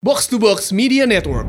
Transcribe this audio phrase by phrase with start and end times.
[0.00, 1.44] Box to Box Media Network.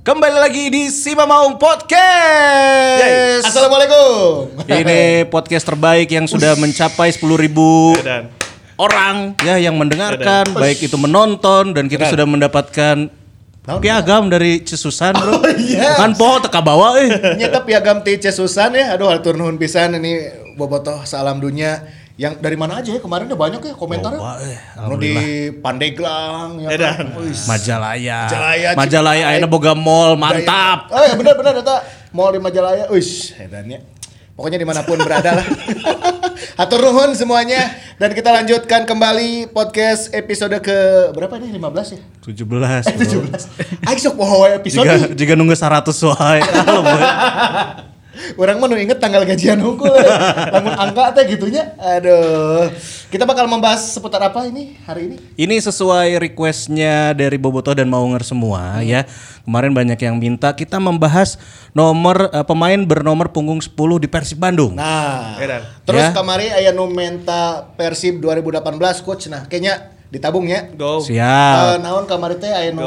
[0.00, 3.44] Kembali lagi di Sima Maung Podcast.
[3.44, 4.48] Assalamualaikum.
[4.64, 8.32] Ini podcast terbaik yang sudah mencapai 10.000 ribu Dan
[8.80, 13.12] orang ya yang mendengarkan, baik itu menonton dan kita sudah mendapatkan
[13.84, 15.36] piagam dari Cesusan, Bro.
[15.36, 16.00] Oh, yes.
[16.00, 17.36] Kan po teka bawa eh.
[17.36, 18.96] nyata piagam ti Cesusan ya.
[18.96, 21.84] Aduh, hatur nuhun pisan ini bobotoh salam dunia.
[22.22, 23.00] Yang dari mana aja ya?
[23.02, 24.20] Kemarin udah banyak ya komentarnya.
[24.22, 25.14] Loba, eh, di
[25.58, 26.68] Pandeglang ya.
[26.78, 27.18] kan.
[27.18, 27.50] Wis.
[27.50, 28.30] Majalaya.
[28.30, 30.86] Majalaya, Majalaya ayeuna boga mall, mantap.
[30.94, 31.82] Oh ya benar benar eta
[32.14, 32.86] mall di Majalaya.
[32.94, 33.82] Wis, edannya.
[34.38, 35.46] Pokoknya di mana pun berada lah.
[36.62, 41.58] Hatur nuhun semuanya dan kita lanjutkan kembali podcast episode ke berapa nih?
[41.58, 42.00] 15 ya?
[42.22, 42.46] 17.
[42.46, 42.62] bro.
[42.62, 43.82] 17.
[43.82, 44.86] Ayo sok poho episode.
[44.86, 46.38] Jika jika nunggu 100 wae.
[48.36, 49.88] Orang mah inget tanggal gajian hukum
[50.52, 52.68] Lamun angka teh gitunya Aduh
[53.12, 55.16] Kita bakal membahas seputar apa ini hari ini?
[55.36, 59.04] Ini sesuai requestnya dari Boboto dan Maunger semua ya.
[59.44, 61.36] Kemarin banyak yang minta kita membahas
[61.76, 64.72] nomor eh, pemain bernomor punggung 10 di Persib Bandung.
[64.72, 65.60] Nah Edan.
[65.84, 66.16] Terus Ya.
[66.16, 71.00] kemarin aya nu menta Persib 2018 coach Nah kayaknya ditabungnya Go.
[71.00, 71.80] Eh, Siap.
[71.80, 72.84] naon kemarin teh aya nu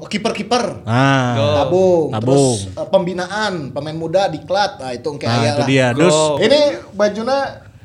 [0.00, 1.34] kiper-kiper Ah.
[1.34, 1.46] Go.
[1.56, 2.54] tabung, Tabung.
[2.54, 5.66] terus eh, pembinaan pemain muda diklat nah itu kayak Nah, aya lah.
[5.66, 5.86] dia.
[5.90, 6.38] Go.
[6.38, 6.60] Ini
[6.94, 7.36] bajuna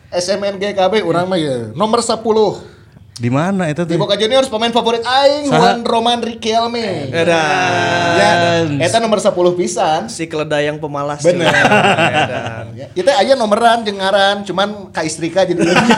[0.07, 2.21] SMNG KB urang mah ya nomor 10
[3.15, 4.01] di mana itu Di tuh?
[4.01, 5.79] Boca Juniors pemain favorit aing Saha?
[5.79, 7.15] Juan Roman Riquelme.
[7.15, 8.75] Edan.
[8.75, 10.11] Ya, eta nomor 10 pisan.
[10.11, 11.23] Si keledai yang pemalas.
[11.23, 11.47] Bener.
[11.47, 12.65] Edan.
[12.75, 15.95] Ya, Itu aya nomeran jeung ngaran, cuman ka istri ka jadi leungit.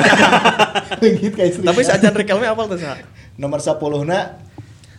[1.01, 1.65] Leungit ka istri.
[1.65, 2.93] Tapi si Ajan Riquelme apa tuh sa?
[3.37, 3.77] nomor 10
[4.09, 4.41] na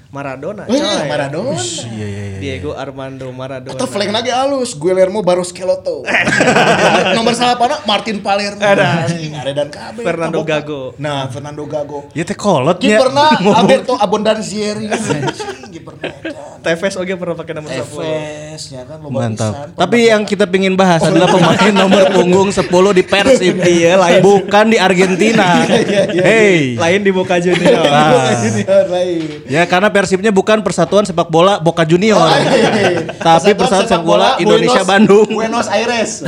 [0.08, 0.64] Maradona.
[0.64, 1.04] oh, coy.
[1.04, 1.60] Maradona.
[1.60, 2.38] Iya iya iya.
[2.40, 3.76] Diego Armando Maradona.
[3.76, 6.00] Atau flank lagi halus, Guillermo Barros Keloto.
[7.16, 8.64] nomor salapan Martin Palermo.
[8.64, 10.00] Aredan KB.
[10.00, 10.40] Fernando.
[10.48, 10.96] Gago.
[10.96, 12.08] Nah, Fernando Gago.
[12.16, 12.96] Ya teh kolot ya.
[12.96, 14.88] Kiperna Alberto Abondanzieri.
[15.68, 16.42] Kiperna eta.
[16.58, 17.78] Tevez oke pernah pakai nomor 10.
[17.78, 19.22] Efes ya kan loba pisan.
[19.22, 19.52] Mantap.
[19.76, 23.56] Tapi yang kita pingin bahas adalah pemain nomor punggung 10 di Persib.
[23.68, 24.20] Iya, lain.
[24.20, 25.62] Bukan di Argentina.
[26.18, 26.74] Hey.
[26.74, 27.84] Lain di Boca Juniors.
[27.84, 28.32] Nah.
[28.40, 29.20] Junior lain.
[29.44, 32.16] Ya karena Persibnya bukan Persatuan Sepak Bola Boca Junior.
[32.16, 35.28] Oh, iya, Tapi Persatuan Sepak Bola Indonesia Buenos- Bandung.
[35.28, 36.24] Buenos Aires.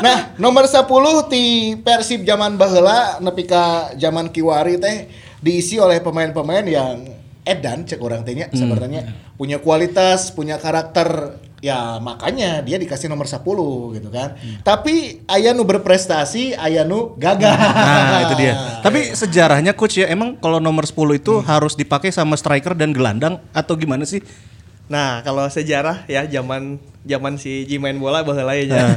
[0.00, 0.86] nah, nomor 10
[1.28, 1.44] di
[1.78, 5.06] Persib zaman baheula nepi ka zaman Kiwari teh
[5.38, 7.15] diisi oleh pemain-pemain yang
[7.46, 8.58] edan cek orang tehnya Hmm.
[8.58, 9.00] sebenarnya
[9.38, 14.36] punya kualitas, punya karakter ya makanya dia dikasih nomor 10 gitu kan.
[14.36, 14.60] Hmm.
[14.60, 17.54] Tapi aya nu berprestasi, aya nu gagal.
[17.56, 18.52] Nah, itu dia.
[18.84, 23.40] Tapi sejarahnya coach ya, emang kalau nomor 10 itu harus dipakai sama striker dan gelandang
[23.54, 24.20] atau gimana sih?
[24.86, 28.94] Nah, kalau sejarah ya zaman zaman si Ji main bola baheula ya.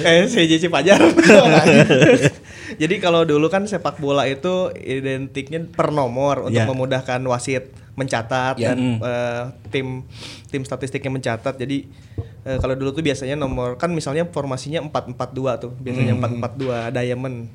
[0.00, 1.00] Kayak si Ji Cipajar.
[2.80, 6.66] Jadi kalau dulu kan sepak bola itu identiknya per nomor untuk Ya.
[6.66, 8.72] memudahkan wasit mencatat Ya.
[8.72, 10.04] dan eh, tim
[10.48, 11.56] tim statistiknya mencatat.
[11.56, 11.88] Jadi
[12.42, 17.48] eh, kalau dulu tuh biasanya nomor kan misalnya formasinya 4-4-2 tuh, biasanya 4-4-2 diamond.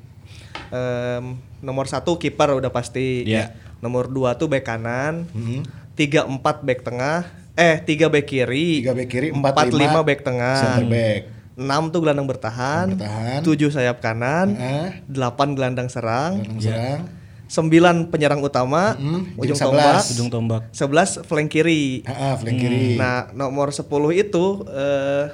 [0.72, 1.24] Em,
[1.60, 3.28] nomor satu kiper udah pasti.
[3.28, 3.52] Ya.
[3.78, 5.26] Nomor dua tuh bek kanan.
[5.30, 5.66] Hmm.
[6.02, 7.22] Tiga empat back tengah
[7.54, 11.20] eh tiga back kiri Tiga back kiri, empat empat lima lima back tengah Center back.
[11.52, 13.40] enam tuh gelandang bertahan, Bertahan.
[13.40, 14.88] tujuh sayap kanan Heeh.
[15.06, 17.00] delapan gelandang serang Gelandang serang.
[17.46, 20.12] sembilan penyerang utama Hmm, ujung jeung tombak 11.
[20.12, 20.62] Ujung tombak.
[20.70, 22.96] sebelas flank kiri Heeh, flank kiri.
[22.96, 23.84] nah nomor 10
[24.16, 25.28] itu eh,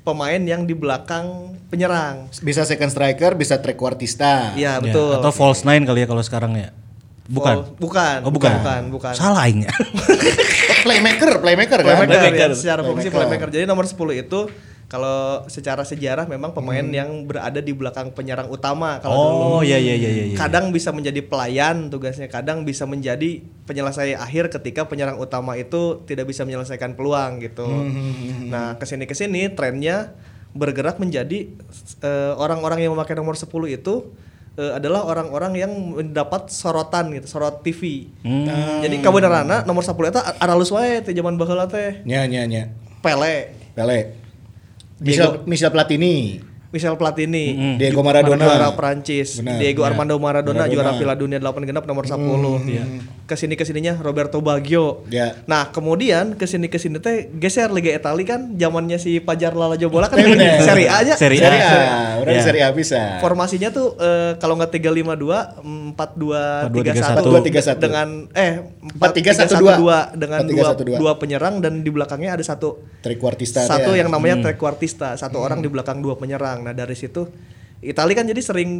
[0.00, 4.54] pemain yang di belakang penyerang bisa second striker, bisa trequartista.
[4.54, 6.70] Iya Ya, betul atau false nine kali ya kalau sekarang ya.
[7.24, 7.54] Bukan.
[7.56, 8.52] Oh, bukan Oh, bukan.
[8.54, 9.72] bukan bukan Salah aingnya.
[10.84, 11.96] playmaker, playmaker kan?
[11.96, 12.50] playmaker, Playmaker.
[12.50, 13.48] ya, secara fungsi Playmaker.
[13.48, 13.48] playmaker.
[13.50, 14.40] Jadi nomor 10 itu
[14.84, 19.32] kalau secara sejarah memang pemain yang berada di belakang penyerang utama kalau dulu.
[19.32, 19.50] Hmm.
[19.50, 20.36] Oh, iya iya iya iya.
[20.36, 26.28] Kadang bisa menjadi pelayan tugasnya, kadang bisa menjadi penyelesai akhir ketika penyerang utama itu tidak
[26.28, 27.64] bisa menyelesaikan peluang gitu.
[27.64, 30.12] Hmm, Nah, ke sini ke sini trennya
[30.52, 31.48] bergerak menjadi
[31.98, 34.12] eh, orang-orang yang memakai nomor 10 itu
[34.56, 38.10] eh, adalah orang-orang yang mendapat sorotan gitu, sorot TV.
[38.22, 38.46] Hmm.
[38.80, 42.02] Jadi kabenerana nomor 10 eta aralus wae teh zaman baheula teh.
[42.02, 42.70] Nya nya nya.
[43.02, 44.16] Pele, Pele.
[45.02, 46.40] Michel, Michel Platini.
[46.74, 47.74] Michel Platini, Mm-mm.
[47.78, 48.50] Diego Maradona.
[48.50, 49.86] juara Prancis, Benar, Diego.
[49.86, 50.74] Armando Maradona, Maradona.
[50.74, 52.18] juara Piala Dunia 8 genap nomor 10.
[52.66, 52.82] Ya.
[53.24, 55.08] Ke sini ke sininya Roberto Baggio.
[55.08, 55.40] Ya.
[55.48, 59.88] Nah kemudian ke sini ke sini teh geser Liga Italia kan zamannya si Pajar Lalajo
[59.88, 60.60] bola kan Bener.
[60.60, 61.16] Serie A nya.
[61.16, 61.48] Serie A.
[61.48, 61.72] Serie A.
[62.20, 62.42] Udah Ya.
[62.44, 63.18] Serie A bisa.
[63.24, 66.68] Formasinya tuh eh, kalau nggak 352 4-2-3-1.
[67.24, 68.60] 4-2-3-1 dengan eh
[69.00, 70.20] 4-3-1-2.
[70.20, 71.00] 4-3-1-2 dengan dua, 4-3-1-2.
[71.00, 74.04] dua penyerang dan di belakangnya ada satu Trequartista satu teh.
[74.04, 77.24] yang namanya trequartista satu orang di belakang dua penyerang nah dari situ
[77.80, 78.70] Italia kan jadi sering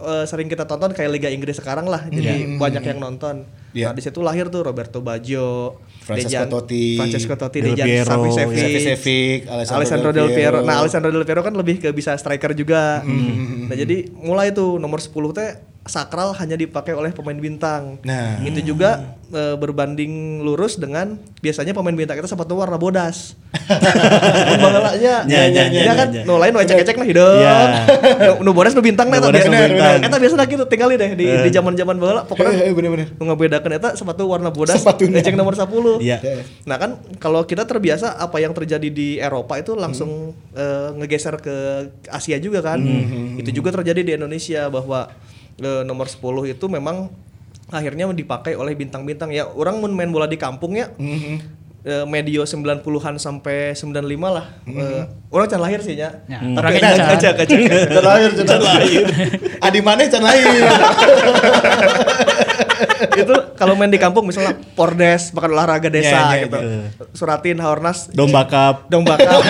[0.00, 3.90] eh, sering kita tonton kayak Liga Inggris sekarang lah jadi banyak yang nonton Iya.
[3.90, 8.10] Nah, di situ lahir tuh Roberto Baggio, Francesco Dejan- Totti, Francesco Totti, Del Dejan Piero,
[8.10, 10.56] Savicevic, Savicevic, Alessandro Alessandro Del Del Piero.
[10.58, 10.66] Piero.
[10.66, 12.98] Nah, Alessandro Del Piero kan lebih ke bisa striker juga.
[13.00, 13.70] Hmm.
[13.70, 17.96] Nah, jadi mulai tuh nomor 10 teh sakral hanya dipakai oleh pemain bintang.
[18.04, 18.36] Nah.
[18.44, 23.32] Itu juga e, berbanding lurus dengan biasanya pemain bintang itu sepatu warna bodas.
[24.60, 27.40] Bahalanya Ya, ya, ya, ya kan nu lain ecek-ecek lah hidup.
[27.40, 27.56] Ya.
[28.44, 30.04] Nu bodas nu bintang Nu nu biasa.
[30.04, 33.08] Eta biasa gitu tinggalin deh di di zaman-zaman baheula pokoknya Eh, eh, bener-bener.
[33.16, 35.64] nu ngabedakeun eta sepatu warna bodas ecek nomor 10.
[36.04, 36.20] Iya.
[36.68, 41.56] Nah kan kalau kita terbiasa apa yang terjadi di Eropa itu langsung eh, ngegeser ke
[42.12, 42.84] Asia juga kan.
[43.40, 45.08] Itu juga terjadi di Indonesia bahwa
[45.60, 46.18] eh, nomor 10
[46.48, 47.12] itu memang
[47.68, 49.46] akhirnya dipakai oleh bintang-bintang ya.
[49.46, 50.90] Orang mun main bola di kampung ya.
[51.80, 54.46] eh, medio 90-an sampai 95 lah.
[54.66, 56.12] Eh, orang can lahir sih ya.
[56.26, 57.32] Ya, orang can- encan.
[57.38, 59.04] can- lahir, can lahir.
[59.60, 60.44] Adi mana can lahir.
[63.12, 66.58] itu kalau main di kampung misalnya Pordes, bahkan olahraga desa Ya, ya, gitu.
[67.12, 68.88] Suratin, Haornas, Domba cup.
[68.88, 69.40] domba cup.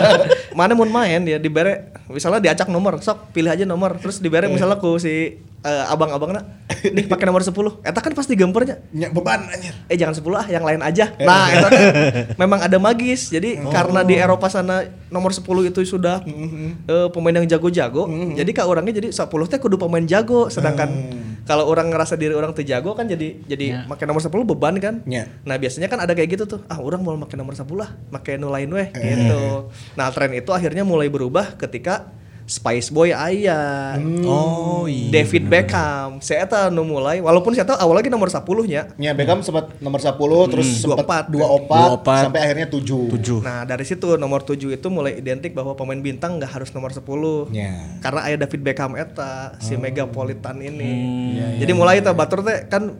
[0.58, 4.78] mana mau main ya dibere misalnya diacak nomor sok pilih aja nomor terus dibere misalnya
[4.78, 6.44] ku si eh, abang-abangnya
[6.84, 8.84] nih pakai nomor 10 eta kan pasti gempernya.
[8.92, 9.72] Nya beban anjir.
[9.88, 11.16] eh jangan 10 ah yang lain aja.
[11.18, 11.82] Nah eta kan
[12.36, 13.32] memang ada magis.
[13.32, 18.06] Jadi karena di Eropa sana nomor 10 itu sudah eh, pemain yang jago-jago
[18.36, 20.52] jadi kak orangnya jadi 10 teh kudu pemain jago.
[20.52, 20.92] Sedangkan
[21.44, 25.00] kalau orang ngerasa diri orang tuh jago kan jadi jadi pakai nomor 10 beban kan.
[25.08, 25.28] Ya.
[25.44, 28.40] Nah biasanya kan ada kayak gitu tuh, ah orang mau pakai nomor 10 lah, pakai
[28.40, 29.68] nu lain weh gitu.
[29.96, 32.12] Nah tren itu akhirnya mulai berubah ketika
[32.44, 33.96] Spice Boy aya,
[34.28, 35.08] Oh iya.
[35.08, 38.92] David Beckham, saya tahu nu mulai, walaupun saya tahu awal lagi nomor 10 nya.
[39.00, 41.32] Nya Beckham sempat nomor 10 terus sempat 24.
[41.32, 42.22] 2 Dua opat opat.
[42.28, 43.08] sampai akhirnya 7.
[43.16, 43.38] Tujuh.
[43.40, 47.48] Nah dari situ nomor 7 itu mulai identik bahwa pemain bintang nggak harus nomor 10
[47.48, 47.96] Ya.
[48.04, 50.92] Karena ada David Beckham eta, si Megapolitan ini.
[51.40, 51.56] Hmm.
[51.64, 52.92] Jadi mulai itu batur teh kan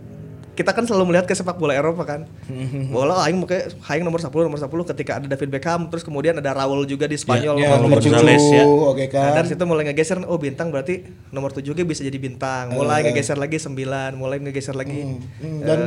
[0.54, 2.30] kita kan selalu melihat ke sepak bola Eropa kan.
[2.94, 6.54] Bola aing make aing nomor 10 nomor 10 ketika ada David Beckham terus kemudian ada
[6.54, 8.10] Raul juga di Spanyol Ya, nomor nomor tujuh.
[8.10, 8.16] 7.
[8.16, 8.64] Gonzales, ya.
[8.64, 9.32] Oke Nah, kan.
[9.36, 10.94] dari situ mulai ngegeser oh bintang berarti
[11.28, 12.70] nomor 7 ge bisa jadi bintang.
[12.70, 13.74] Mulai ngegeser lagi 9,
[14.14, 15.02] mulai ngegeser lagi.
[15.02, 15.80] Hmm, Dan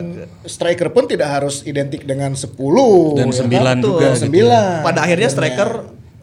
[0.43, 2.51] striker pun tidak harus identik dengan 10
[3.15, 3.81] Dan ya sembilan kan?
[3.81, 4.21] juga gitu.
[4.21, 4.79] Sembilan.
[4.83, 5.69] Pada akhirnya striker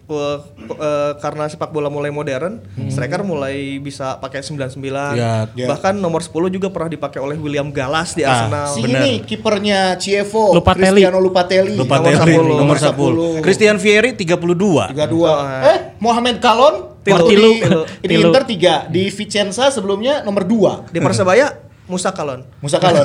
[0.09, 2.61] eh, eh, karena sepak bola mulai modern,
[2.93, 5.17] striker mulai bisa pakai 99.
[5.17, 5.49] Ya.
[5.57, 5.67] Ya.
[5.71, 8.73] Bahkan nomor 10 juga pernah dipakai oleh William Gallas di Arsenal.
[8.77, 9.01] Si Bener.
[9.01, 11.01] ini kipernya Chievo, Lupatelli.
[11.01, 11.75] Cristiano Lupatelli.
[11.75, 12.61] Lupa Nomor Telly, 10.
[12.61, 13.45] nomor Nomor 10.
[13.45, 14.93] Christian Vieri 32.
[14.93, 15.65] 32.
[15.73, 16.75] Eh, Mohamed Kalon
[17.05, 17.51] waktu Tilu.
[17.53, 17.83] di, Tilu.
[18.05, 18.15] di.
[18.21, 20.93] Inter 3, di Vicenza sebelumnya nomor 2.
[20.93, 22.45] Di Persebaya Musa Kalon.
[22.65, 23.05] Musa Kalon.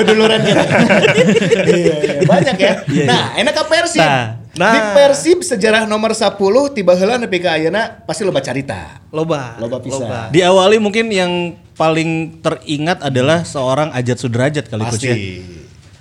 [0.00, 0.64] Keduluran kita.
[1.68, 2.20] iya, iya.
[2.24, 2.72] Banyak ya.
[3.04, 4.00] Nah, enak ke Persib.
[4.00, 4.41] Nah.
[4.52, 4.72] Nah.
[4.72, 6.36] Di Persib sejarah nomor 10
[6.76, 9.00] tiba heula nepi ka ayeuna pasti loba carita.
[9.08, 9.56] Loba.
[9.56, 10.28] Loba pisan.
[10.28, 15.16] Diawali mungkin yang paling teringat adalah seorang Ajat Sudrajat kali coach ya.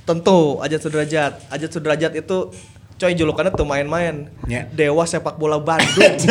[0.04, 1.40] Tentu Ajat Sudrajat.
[1.48, 2.52] Ajat Sudrajat itu
[3.00, 4.28] coy julukannya tuh main-main.
[4.52, 4.68] Ya.
[4.68, 6.20] Dewa sepak bola Bandung.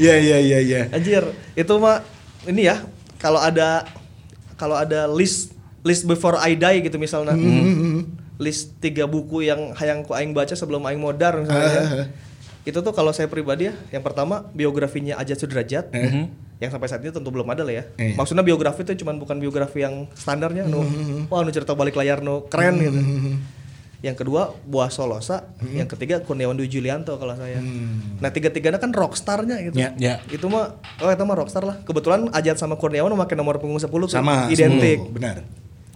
[0.00, 0.80] Iya iya iya iya.
[0.90, 1.22] Anjir,
[1.54, 2.00] itu mah
[2.48, 2.80] ini ya
[3.20, 3.84] kalau ada
[4.56, 5.52] kalau ada list
[5.84, 7.36] list before I die gitu misalnya.
[8.38, 11.70] List tiga buku yang hayang ku aing baca sebelum aing modar misalnya.
[11.70, 12.06] ya.
[12.68, 15.92] Itu tuh kalau saya pribadi ya, yang pertama biografinya Ajat Sudrajat.
[16.62, 17.84] Yang sampai saat ini tentu belum ada lah ya.
[18.00, 18.16] Eh.
[18.16, 20.80] Maksudnya biografi itu cuman bukan biografi yang standarnya nu
[21.28, 23.00] wah nu cerita balik layar nu keren gitu.
[24.04, 27.60] Yang kedua Buah Solosa, yang ketiga Kurniawan Dwi Julianto kalau saya.
[28.20, 29.76] Nah tiga-tiganya kan rockstarnya gitu.
[29.76, 29.92] Ya.
[30.00, 30.14] Ya.
[30.32, 31.80] Itu mah oh itu mah rockstar lah.
[31.84, 35.04] Kebetulan Ajat sama Kurniawan memakai nomor punggung 10 tuh, Sama identik.
[35.04, 35.36] 10, Benar.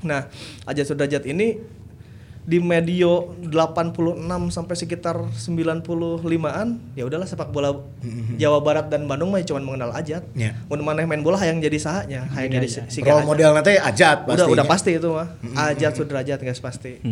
[0.04, 0.30] Nah,
[0.68, 1.58] Ajat Sudrajat ini
[2.48, 7.84] di medio 86 sampai sekitar 95-an ya udahlah sepak bola
[8.40, 10.24] Jawa Barat dan Bandung mah cuma mengenal Ajat.
[10.32, 10.56] Ya.
[10.72, 13.28] Mun maneh main bola hayang jadi sahanya, hayang jadi si, si Role Ajat.
[13.28, 14.40] model nanti ajat pasti.
[14.40, 15.28] Udah udah pasti itu mah.
[15.60, 17.04] Ajat Sudrajat guys pasti.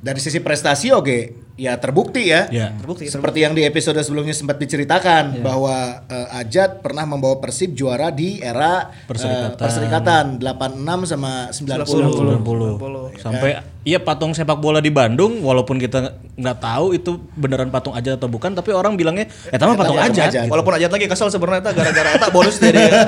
[0.00, 2.48] Dari sisi prestasi oke, ya terbukti ya.
[2.48, 2.72] Ya.
[2.72, 3.04] Terbukti.
[3.12, 8.40] Seperti yang di episode sebelumnya sempat diceritakan bahwa eh, Ajat pernah membawa Persib juara di
[8.40, 9.60] era eh, Perserikatan.
[9.60, 12.40] Perserikatan 86 sama 90.
[12.40, 13.20] 90.
[13.20, 18.16] Sampai iya patung sepak bola di Bandung walaupun kita nggak tahu itu beneran patung aja
[18.16, 20.32] atau bukan tapi orang bilangnya eh mah patung patung aja.
[20.32, 20.48] Ajat.
[20.48, 22.88] Walaupun Ajat lagi kesel sebenarnya gara-gara eta bonus ribet.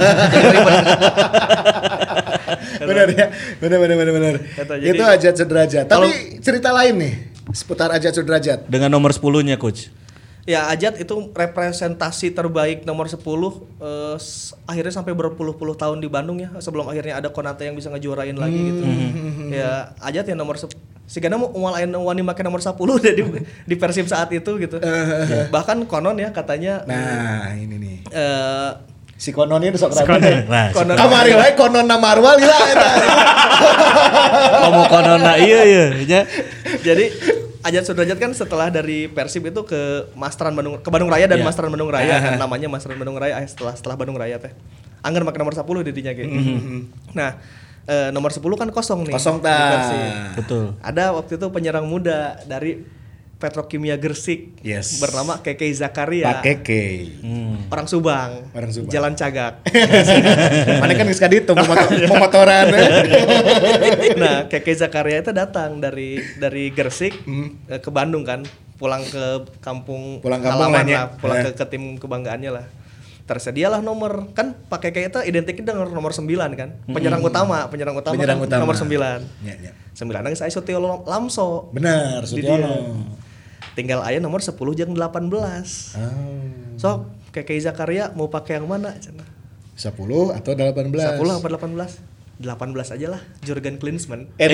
[2.83, 3.27] benar ya,
[3.63, 4.35] benar benar benar benar.
[4.83, 5.87] Itu Ajat Sudrajat.
[5.89, 7.15] Tapi cerita lain nih
[7.51, 8.67] seputar Ajat Sudrajat.
[8.67, 9.95] Dengan nomor 10-nya coach.
[10.43, 14.17] Ya Ajat itu representasi terbaik nomor 10 eh,
[14.65, 18.59] akhirnya sampai berpuluh-puluh tahun di Bandung ya sebelum akhirnya ada Konate yang bisa ngejuarain lagi
[18.59, 18.83] gitu.
[19.51, 23.13] Ya Ajat ya nomor sep- si Gana mau umal ayeuna wani make nomor 10 udah
[23.13, 23.23] di,
[23.63, 24.83] di Persib saat itu gitu.
[25.47, 27.97] Bahkan konon ya katanya Nah, ini nih.
[28.11, 28.71] eh
[29.23, 30.19] Si konon ini sok Konon.
[30.19, 30.31] rada.
[30.51, 30.99] Nah, Konon.
[30.99, 32.91] Kamari wae konon na Marwal gila eta.
[34.67, 36.21] ngomong konona iya iya nya.
[36.83, 37.07] Jadi
[37.63, 41.47] Ajat Sudrajat kan setelah dari Persib itu ke Masteran Bandung ke Bandung Raya dan Iya.
[41.47, 44.51] Masteran Bandung Raya kan namanya Masteran Bandung Raya eh, setelah setelah Bandung Raya teh.
[44.99, 46.27] Angger make nomor 10 didinya gitu.
[47.15, 47.39] Nah,
[47.87, 49.15] eh, nomor 10 kan kosong nih.
[49.15, 49.55] Kosong ta.
[50.35, 50.75] Betul.
[50.83, 52.83] Ada waktu itu penyerang muda dari
[53.43, 55.03] Petrokimia Gersik Yes.
[55.03, 56.31] bernama Keke Zakaria.
[56.31, 57.19] Pak Keke.
[57.67, 58.47] Orang Subang.
[58.55, 58.87] Orang Subang.
[58.89, 59.67] Jalan Cagak.
[60.81, 62.67] Mana kan kaditu pemotor- pemotoran.
[64.23, 67.19] nah, Keke Zakaria itu datang dari dari Gersik
[67.67, 68.47] eh, ke Bandung kan,
[68.79, 69.25] pulang ke
[69.59, 70.23] kampung Hmm.
[70.23, 71.45] Pulang kampung halaman lah, pulang Eh.
[71.49, 72.67] ke, ke tim kebanggaannya lah.
[73.23, 76.75] Tersedialah nomor kan Pak Keke itu identiknya dengan nomor 9 kan.
[76.85, 78.19] Penyerang utama, penyerang utama, Hmm.
[78.19, 78.61] Penyerang kan utama.
[78.61, 79.23] nomor 9.
[79.43, 79.73] Ya, ya.
[79.95, 81.71] 9 nang saya Sutio Lamso.
[82.25, 82.67] Sutyono.
[82.67, 83.22] dia.
[83.73, 85.33] Tinggal aya nomor 10 jeung 18.
[85.97, 86.13] Ah.
[86.77, 86.99] Sok
[87.33, 88.93] Keke Zakaria mau pakai yang mana?
[88.97, 89.25] Cenah.
[89.73, 89.89] 10
[90.37, 91.17] atau 18?
[91.17, 92.13] 10 apa 18?
[92.43, 94.27] 18 aja lah, Jurgen Klinsmann.
[94.37, 94.49] Eh,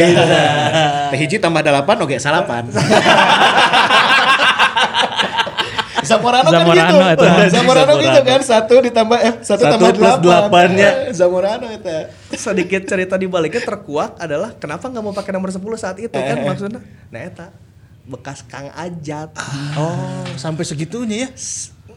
[1.10, 2.68] teh hiji tambah 8 oke salapan.
[5.98, 7.20] Zamorano, kan Zamorano gitu.
[7.20, 7.26] itu.
[7.58, 10.24] Zamorano gitu kan satu ditambah eh satu, Satu tambah plus 8.
[10.24, 10.90] delapannya.
[11.12, 11.96] Zamorano itu.
[12.32, 16.22] sedikit cerita di baliknya terkuak adalah kenapa nggak mau pakai nomor 10 saat itu Eh,
[16.22, 17.50] kan maksudnya nah eta
[18.08, 19.30] bekas Kang Ajat
[19.74, 19.94] Oh,
[20.34, 21.30] sampai segitunya ya.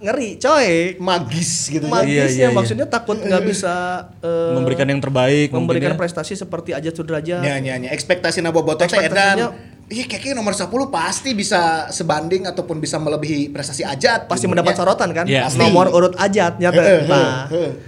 [0.02, 1.94] Ngeri coy Magis gitu ya.
[1.94, 2.50] magisnya Iya, iya, iya.
[2.52, 3.74] maksudnya takut nggak bisa
[4.20, 5.98] eh, Memberikan yang terbaik memberikan ya.
[5.98, 9.70] prestasi seperti Ajat Sudrajat Nya nya nya ekspektasi teh Ekspektasinya- edan.
[9.88, 14.26] Ih kayaknya nomor 10 pasti bisa sebanding ataupun bisa melebihi prestasi Ajat.
[14.26, 15.46] pasti Gitu, mendapat sorotan kan Iya.
[15.46, 15.60] Pasti.
[15.60, 16.80] nomor urut Ajatnya teh.
[16.82, 17.46] Heeh, nah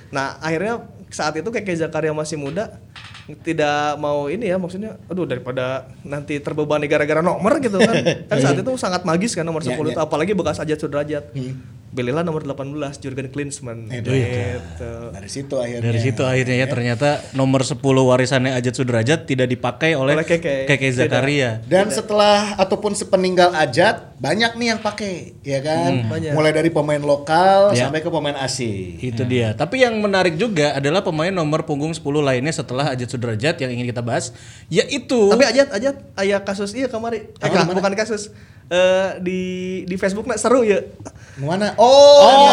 [0.09, 2.77] nah akhirnya saat itu Keke Zakaria masih muda
[3.23, 7.95] tidak mau ini ya maksudnya aduh daripada nanti terbebani gara-gara nomor gitu kan.
[8.29, 10.03] Kan saat itu sangat magis kan nomor 10 Iya, itu iya.
[10.03, 11.31] apalagi bekas Ajat Sudrajat
[11.93, 14.09] pilihlah nomor 18 Jurgen Klinsmann Itu.
[14.11, 15.85] gitu Dari situ akhirnya.
[15.85, 20.65] Dari situ akhirnya ya ternyata nomor 10 warisannya Ajat Sudrajat tidak dipakai oleh, Oleh Keke.
[20.65, 21.07] Keke Tidak.
[21.07, 21.61] Zakaria.
[21.63, 26.09] Dan setelah ataupun sepeninggal Ajat banyak nih yang pakai, ya kan?
[26.09, 26.31] Banyak.
[26.33, 27.87] Mulai dari pemain lokal Ya.
[27.87, 28.97] sampai ke pemain asing.
[28.99, 29.53] Itu dia.
[29.53, 33.87] Tapi yang menarik juga adalah pemain nomor punggung 10 lainnya setelah Ajat Sudrajat yang ingin
[33.87, 34.33] kita bahas
[34.67, 38.31] yaitu tapi Ajat Ajat ayah kasus iya kemari eh, bukan kasus
[38.65, 39.39] eh di
[39.83, 40.79] di Facebook nak seru ya
[41.35, 41.73] Mana?
[41.75, 41.89] Oh,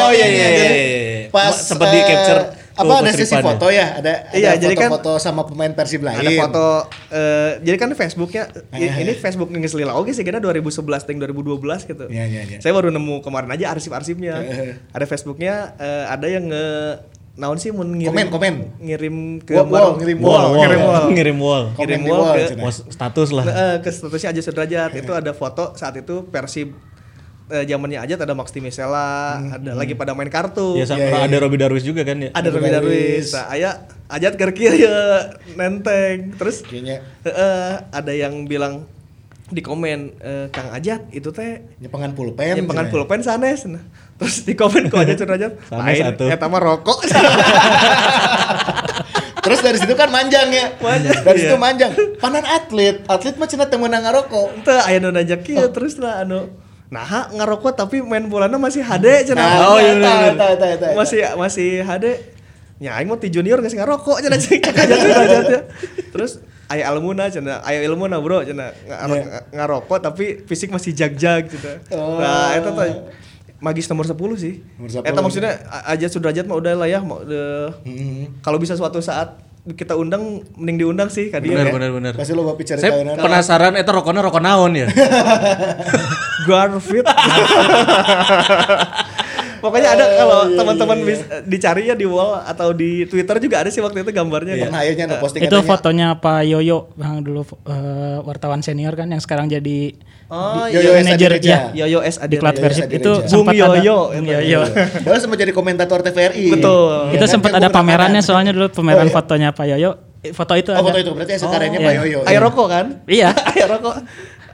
[0.00, 1.28] Oh, iya, iya, Jadi iya, iya.
[1.28, 3.44] Pas Sempat eh, di-capture apa ada sesi kutipannya.
[3.44, 3.86] foto ya?
[3.94, 6.16] Ada Iya, ada jadi kan- foto-foto sama pemain Persib lain.
[6.16, 6.66] ada foto
[7.10, 11.60] eh, jadi kan Facebooknya Eh, ini Facebook ngeus lila oke sih kira 2011 ting 2012
[11.84, 12.08] gitu.
[12.08, 12.58] Iya, iya, iya.
[12.58, 14.32] Saya baru nemu kemarin aja arsip-arsipnya.
[14.40, 14.80] Eh.
[14.88, 16.64] ada Facebooknya eh, ada yang nge
[17.32, 18.54] naon sih mun ngirim Komen, komen.
[18.78, 21.04] ngirim ke Wall, wall, ngirim wall, Wall, ngirim wall.
[21.08, 21.64] ngirim wall.
[21.70, 22.44] Komen Ngirim wall wall, ke.
[22.56, 23.44] Wall status lah.
[23.44, 26.74] Nah, ke statusnya Aja Sudrajat itu ada foto saat itu Persib
[27.48, 30.74] eh, zamannya Ajat ada Max Timisela, ada lagi pada main kartu.
[30.74, 32.30] Ya sama Iya, iya, ada Robi Darwis juga kan ya.
[32.30, 32.98] ada Robi Robi Darwis.
[33.00, 33.28] Darwis.
[33.32, 33.70] Nah, aya
[34.06, 34.96] Ajat keur kieu ya
[35.54, 36.34] nenteng.
[36.34, 38.84] Terus Kayaknya Heeh, ada yang bilang
[39.46, 42.54] di komen eh, Kang Ajat itu teh nyepengan pulpen.
[42.54, 42.92] nyimpengan cenah.
[42.92, 43.82] pulpen sanes nah.
[44.20, 46.28] Terus di komen ku Ajat Sudrajat Sanes lain atuh.
[46.28, 47.08] eta mah rokok.
[49.40, 50.76] Terus dari situ kan manjang ya.
[50.76, 51.44] Manjang, Dari iya.
[51.48, 51.92] situ manjang.
[52.20, 54.60] Panan atlet, atlet mah cenah teu meunang ngarokok.
[54.62, 56.52] Teu aya nu nanya kieu terus lah anu
[56.90, 59.40] Nah, ngarokok tapi main bolana masih HD cenah.
[59.40, 59.94] Nah, Oh, iya,
[60.34, 60.86] eta, eta, eta.
[60.92, 62.06] masih masih HD.
[62.76, 65.60] Ya aing mau ti junior geus ngarokok cenah cek cek ya.
[66.10, 68.74] Terus aya ilmuna cenah, aya ilmuna bro Iya.
[69.48, 71.78] ngarokok tapi fisik masih jag-jag cenah.
[71.94, 72.18] Oh.
[72.18, 73.08] Nah, eta tuh
[73.60, 74.64] magis nomor 10 sih.
[74.74, 75.04] Nomor 10.
[75.04, 78.40] Eta maksudnya a- Ajat Sudrajat mah udah lah ya mau Hmm.
[78.40, 79.36] kalau bisa suatu saat
[79.70, 81.52] kita undang mending diundang sih ka dia.
[81.52, 81.72] Benar ya.
[81.72, 82.12] benar benar.
[82.16, 84.88] Pasti lo bawa cerita Saya penasaran eta rokoknya rokok naon ya?
[86.48, 87.04] Garfit.
[89.60, 93.78] Pokoknya ada kalau teman-teman bis- dicari ya di wall atau di Twitter juga ada sih
[93.78, 94.56] waktu itu gambarnya.
[94.66, 99.18] Aja nu posting itu katanya, fotonya Pak Yoyo yang dulu eh, wartawan senior kan yang
[99.18, 99.94] sekarang jadi
[100.26, 100.98] Oh, Yoyo iya.
[101.02, 101.56] Manajer Adireja.
[101.70, 102.38] ya Yoyo S di.
[102.38, 102.86] Persib Adireja.
[102.88, 103.98] itu Bung Yoyo.
[104.10, 104.60] Bung Yoyo.
[105.02, 106.54] Dia sempat jadi komentator TVRI.
[106.54, 107.10] Betul.
[107.10, 107.30] Ya itu kan?
[107.30, 109.12] sempat ada pamerannya soalnya dulu pameran Oh, iya.
[109.12, 112.00] fotonya Pak Yoyo Eh, foto itu Oh ada foto itu berarti sekarangnya Oh, Pak iya.
[112.04, 112.18] Yoyo.
[112.22, 112.86] Ayo rokok kan?
[113.04, 113.32] Iya.
[113.50, 113.94] Ayo rokok.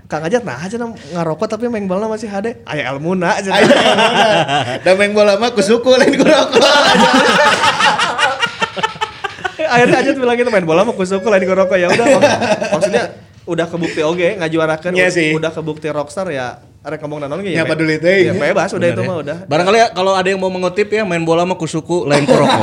[0.06, 2.62] Kang aja nah aja ngarokok tapi main bola masih HD.
[2.62, 3.50] Ayo Almuna aja.
[3.50, 3.66] Ayo
[4.80, 6.62] Dan main bola mah kusuku lain ku rokok.
[9.66, 12.06] Akhirnya aja bilang gitu main bola mah kusuku lain ngerokok ya udah.
[12.08, 12.22] mak-
[12.74, 13.02] Maksudnya
[13.44, 15.30] udah kebukti oge ngajuarakeun Iya sih.
[15.32, 18.26] udah kebukti rockstar ya arek ngomong nanon ge Ya, be- peduli teh.
[18.26, 19.08] ya, bebas udah itu Benar ya.
[19.08, 19.36] mah udah.
[19.44, 22.62] Barangkali ya, kalau ada yang mau mengutip ya main bola mah kusuku lain ku rokok.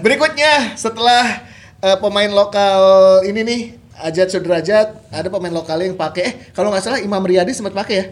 [0.00, 1.44] Berikutnya setelah
[1.78, 2.80] eh, pemain lokal
[3.22, 3.60] ini nih
[4.00, 7.96] Ajat Sudrajat ada pemain lokal yang pakai eh kalau nggak salah Imam Riyadi sempat pakai
[7.96, 8.06] ya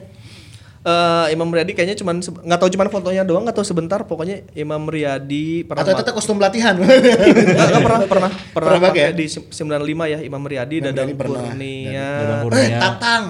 [0.78, 4.46] Eh, Imam Riyadi kayaknya cuman se- nggak tahu cuman fotonya doang nggak tahu sebentar pokoknya
[4.54, 6.78] Imam Riyadi pernah Atau tetap kostum latihan.
[6.78, 9.74] Nggak, pernah pernah pernah Pernah pakai pakai di se- 95
[10.06, 12.78] ya Imam Riyadi Imam Dadang Riyadi Dadang eh.
[12.78, 13.24] Tatang.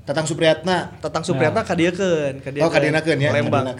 [0.00, 0.96] Tatang Supriyatna.
[0.98, 3.30] Tatang Supriyatna kadiekeun kadiekeun Oh, kadinakeun ya.
[3.30, 3.76] Lembang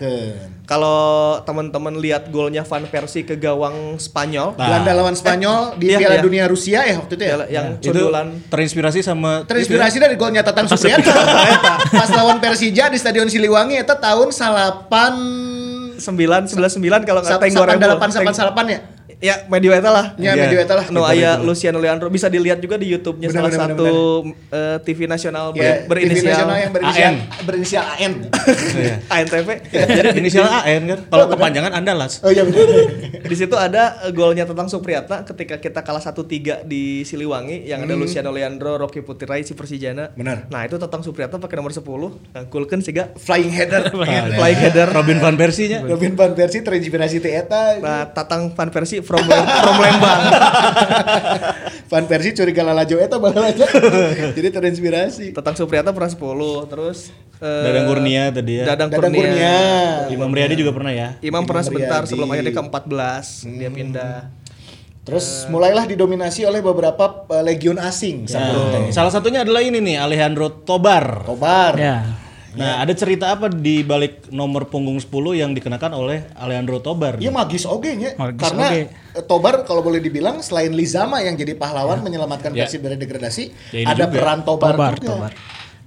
[0.70, 6.16] kalau teman-teman lihat golnya Van Persie ke gawang Spanyol Belanda lawan Spanyol di iya, Piala
[6.16, 6.22] iya.
[6.22, 7.36] Dunia Rusia ya waktu itu ya.
[7.50, 11.10] yang Itu sundulan terinspirasi sama Terinspirasi dari golnya Tatang Supriyatna.
[11.98, 15.14] Pas lawan Persija di Stadion Siliwangi itu tahun salapan
[15.98, 17.84] sembilan sembilan sembilan kalau nggak teng salapan 2000.
[17.84, 18.80] delapan Teng- salapan salapan ya.
[19.20, 20.42] Ya medio eta lah Ya, Iya.
[20.42, 20.86] medio eta lah.
[20.88, 23.92] No aya Luciano Leandro bisa dilihat juga di YouTube-nya salah benar, satu
[24.48, 27.14] eh, TV nasional ber- Ya, TV berinisial nasional yang berinisial AN.
[27.42, 28.12] berinisial AN.
[28.72, 28.94] Iya.
[29.14, 29.48] ANTV.
[29.70, 30.98] Jadi inisial AN kan.
[31.06, 32.20] Kalau kepanjangan Andalas.
[32.20, 32.64] Oh iya benar.
[33.30, 37.92] di situ ada eh, golnya tentang Supriyatna ketika kita kalah 1-3 di Siliwangi yang ada
[37.92, 40.10] Luciano Leandro, Rocky Putirai, si Persijana.
[40.10, 40.48] Benar.
[40.48, 41.84] Nah, itu tentang Supriyatna pakai nomor 10.
[42.30, 43.92] Nah, kulkeun siga Flying header.
[44.32, 44.88] flying header.
[44.90, 45.84] Robin van Persie-nya.
[45.84, 47.76] Robin van Persie terinspirasi ti eta.
[47.76, 50.20] Nah, Tatang Van Persie from Lem- from Lembang.
[51.90, 53.66] Van Persie curiga lalajo eta balalajo.
[54.30, 55.34] Jadi terinspirasi.
[55.34, 57.10] Tatang Supriyatna pernah 10, terus
[57.42, 58.64] eh, Dadang Kurnia tadi ya.
[58.70, 59.26] Dadang, Dadang Kurnia.
[59.26, 59.58] Kurnia.
[60.14, 61.18] Imam Riyadi juga pernah ya.
[61.18, 62.10] Imam pernah Imam sebentar Riyadi.
[62.14, 63.26] sebelum akhirnya ke-14
[63.58, 64.16] dia pindah.
[65.00, 68.38] Terus mulailah didominasi oleh beberapa uh, legion asing teh.
[68.94, 71.26] Salah satunya adalah ini nih Alejandro Tobar.
[71.26, 71.74] Kobar.
[71.74, 72.29] Ya.
[72.50, 77.16] Nah, ada cerita apa di balik nomor punggung 10 yang dikenakan oleh Alejandro Tobar?
[77.16, 78.10] Iya magis oge nya.
[78.14, 78.82] Magis Karena oge.
[78.90, 82.66] eh, Tobar kalau boleh dibilang selain Lizama yang jadi pahlawan menyelamatkan Ya.
[82.66, 84.14] Persib dari degradasi, Ya, ada juga.
[84.14, 85.08] peran Tobar, Tobar, juga.
[85.14, 85.32] Tobar.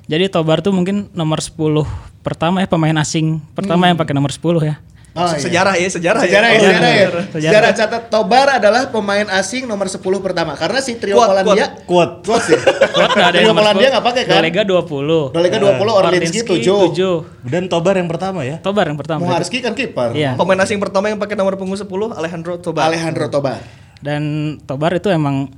[0.04, 1.84] Jadi Tobar tuh mungkin nomor 10
[2.20, 4.76] pertama ya pemain asing pertama yang pakai nomor 10 ya.
[5.14, 5.38] Oh, iya.
[5.38, 6.58] Sejarah ya, sejarah, Sejarah ya, ya.
[6.58, 7.06] sejarah ya.
[7.06, 7.24] Sejarah.
[7.38, 12.10] Sejarah catat Tobar adalah pemain asing nomor 10 pertama karena si trio Kuat, Polandia Kuat.
[12.26, 12.58] kuat sih.
[12.98, 13.94] Kuat nggak ada trio yang nomor Polandia 10.
[13.94, 14.34] nggak pakai kan?
[14.42, 15.38] Dolega 20.
[15.38, 16.98] Dolega 20, Orlinski 7.
[16.98, 17.46] 7.
[17.46, 18.58] Dan Tobar yang pertama ya.
[18.58, 19.22] Tobar yang pertama.
[19.22, 20.18] Muharski kan kiper.
[20.18, 20.34] Iya.
[20.34, 21.86] Pemain asing pertama yang pakai nomor punggung 10
[22.18, 22.90] Alejandro Tobar.
[22.90, 23.62] Alejandro Tobar.
[24.02, 25.54] Dan Tobar itu emang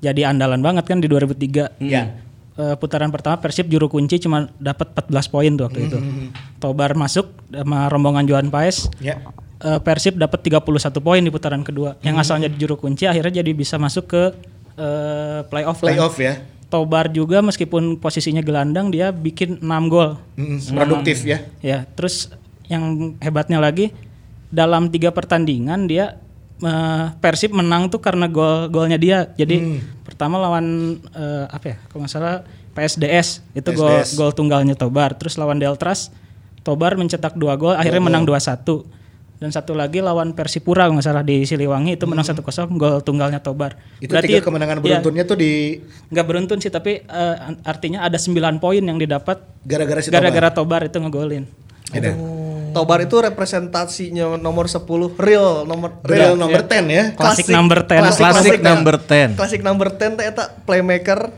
[0.00, 1.76] jadi andalan banget kan di 2003.
[1.76, 2.23] Iya.
[2.54, 5.98] Eh, putaran pertama Persib juru kunci cuma dapat 14 poin tuh waktu itu.
[6.62, 8.86] Tobar masuk sama rombongan Johan Paes.
[9.02, 9.18] Ya.
[9.58, 10.62] eh, Persib dapat 31
[11.02, 11.98] poin di putaran kedua.
[12.00, 14.22] Yang asalnya di juru kunci akhirnya jadi bisa masuk ke
[14.78, 15.82] eh, playoff.
[15.82, 15.90] kan.
[15.90, 16.46] Playoff ya.
[16.70, 20.14] Tobar juga meskipun posisinya gelandang dia bikin 6 gol.
[20.38, 21.42] Mm, Produktif ya.
[21.58, 22.30] Ya, terus
[22.70, 23.90] yang hebatnya lagi
[24.48, 26.22] dalam tiga pertandingan dia
[26.62, 29.34] eh, Persib menang tuh karena gol golnya dia.
[29.34, 29.82] Jadi
[30.14, 31.76] pertama lawan eh, apa ya?
[31.90, 32.46] Kalau nggak salah
[32.78, 34.14] PSDS itu gol PSDS.
[34.14, 35.18] gol tunggalnya Tobar.
[35.18, 36.14] Terus lawan Deltras
[36.64, 38.64] Tobar mencetak dua gol, akhirnya menang 2-1.
[39.34, 42.40] Dan satu lagi lawan Persipura nggak salah di Siliwangi itu menang 1-0
[42.78, 43.76] gol tunggalnya Tobar.
[43.98, 48.62] Itu tiga kemenangan iya, beruntunnya tuh di nggak beruntun sih tapi eh, artinya ada 9
[48.62, 50.22] poin yang didapat gara-gara si Tobar.
[50.22, 51.44] gara-gara Tobar itu ngegolin.
[51.92, 52.10] Gitu.
[52.74, 54.82] Tobar itu representasinya nomor 10
[55.16, 57.04] real nomor Real nomor 10 ya.
[57.14, 58.02] Klasik number 10.
[58.02, 59.38] Klasik, Klasik klasik number 10.
[59.38, 61.30] Klasik number 10 teh eta playmaker.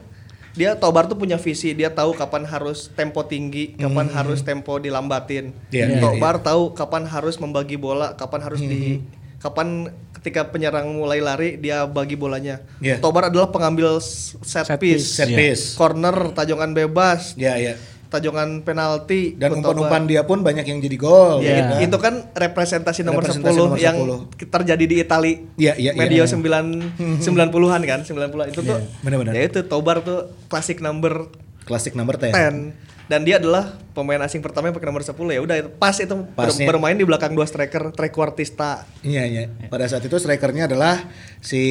[0.56, 5.52] Dia Tobar tuh punya visi, dia tahu kapan harus tempo tinggi, kapan harus tempo dilambatin.
[5.68, 9.04] Iya, iya, Tobar tahu kapan harus membagi bola, kapan harus di
[9.36, 12.64] kapan ketika penyerang mulai lari dia bagi bolanya.
[12.80, 12.98] Iya.
[12.98, 15.76] Tobar adalah pengambil set, Set piece, Set piece.
[15.76, 17.76] corner, tajongan bebas, Ya, ya.
[18.06, 21.42] Tajongan penalti Dan umpan-umpan dia pun banyak yang jadi gol.
[21.42, 21.90] Ya, gitu.
[21.90, 24.46] itu kan representasi nomor Representasi 10 nomor yang 10.
[24.46, 25.32] terjadi di Itali.
[25.58, 26.00] Iya, iya, iya.
[26.00, 28.78] Medio 9 90-an kan, 90-an itu tuh.
[29.02, 29.32] benar-benar.
[29.34, 31.28] Ya itu Tobar tuh klasik number
[31.66, 32.30] Klasik number 10.
[32.30, 35.94] 10 dan dia adalah pemain asing pertama yang pakai nomor 10 ya udah itu pas
[35.94, 36.66] itu ber- Pasnya.
[36.66, 39.42] bermain di belakang dua striker trequartista Iya, iya.
[39.66, 41.06] Pada saat itu strikernya adalah
[41.38, 41.62] si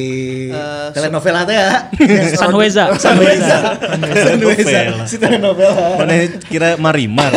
[0.48, 1.92] Eh, telenovela teh ya.
[2.40, 3.76] Sanweza, Sanweza.
[3.78, 4.16] Sanweza.
[4.16, 5.04] Telenovela.
[5.04, 6.00] Si telenovela.
[6.00, 7.30] Mana kira Marimar.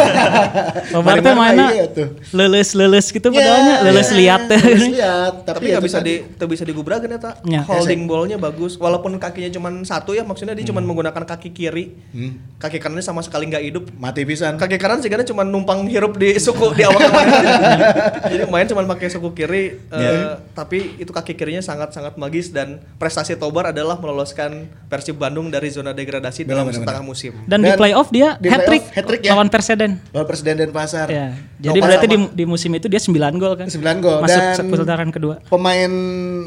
[1.05, 2.15] Marimar mana iya tuh.
[2.31, 4.15] leles-leles gitu Ya, padahalnya, leles ya.
[4.15, 4.41] liat.
[4.49, 5.33] Leles liat.
[5.45, 7.61] tapi ya nggak itu bisa di tuh bisa digubrakan ya tak Ya.
[7.61, 12.39] holding ballnya bagus walaupun kakinya cuma satu ya maksudnya dia cuma menggunakan kaki kiri Hmm.
[12.57, 14.55] kaki kanannya sama sekali nggak hidup mati pisan.
[14.55, 16.99] kaki kanan sih karena cuma numpang hirup di suku di awal
[18.31, 20.41] jadi main cuma pakai suku kiri eh, Ya.
[20.53, 25.69] tapi itu kaki kirinya sangat sangat magis dan prestasi Tobar adalah meloloskan Persib Bandung dari
[25.69, 28.83] zona degradasi dalam Benar, benar, setengah musim Dan, di Dan playoff dia di hat trick,
[28.83, 29.31] playoff hat-trick ya.
[29.31, 29.91] lawan Perseden.
[30.09, 31.07] Lawan Presiden dan Pasar.
[31.07, 31.27] Ya.
[31.59, 33.67] Jadi Oh, berarti di, di musim itu dia 9 gol kan?
[33.67, 35.35] 9 gol Masuk dan putaran kedua.
[35.45, 35.91] Pemain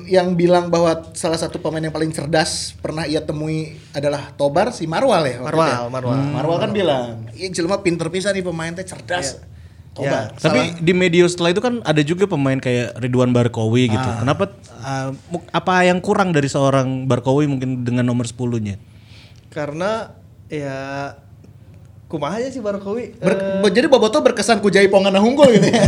[0.05, 4.85] yang bilang bahwa salah satu pemain yang paling cerdas pernah ia temui adalah Tobar si
[4.85, 5.39] Marwal ya.
[5.39, 5.79] Marwal, ya?
[5.89, 6.17] Marwal.
[6.33, 9.41] Marwal kan bilang, "Iya jelema pinter pisan nih pemain teh cerdas."
[9.93, 10.33] Tobar.
[10.33, 14.09] Ya, Tapi di media setelah itu kan ada juga pemain kayak Ridwan Barkowi gitu.
[14.25, 14.49] Kenapa
[14.81, 15.13] uh,
[15.53, 18.81] apa yang kurang dari seorang Barkowi mungkin dengan nomor 10-nya?
[19.53, 20.17] karena
[20.49, 21.13] ya
[22.09, 25.81] kumaha aja sih Barkowi Ber- jadi Boboto berkesan ku Jaipongan unggul gitu ya.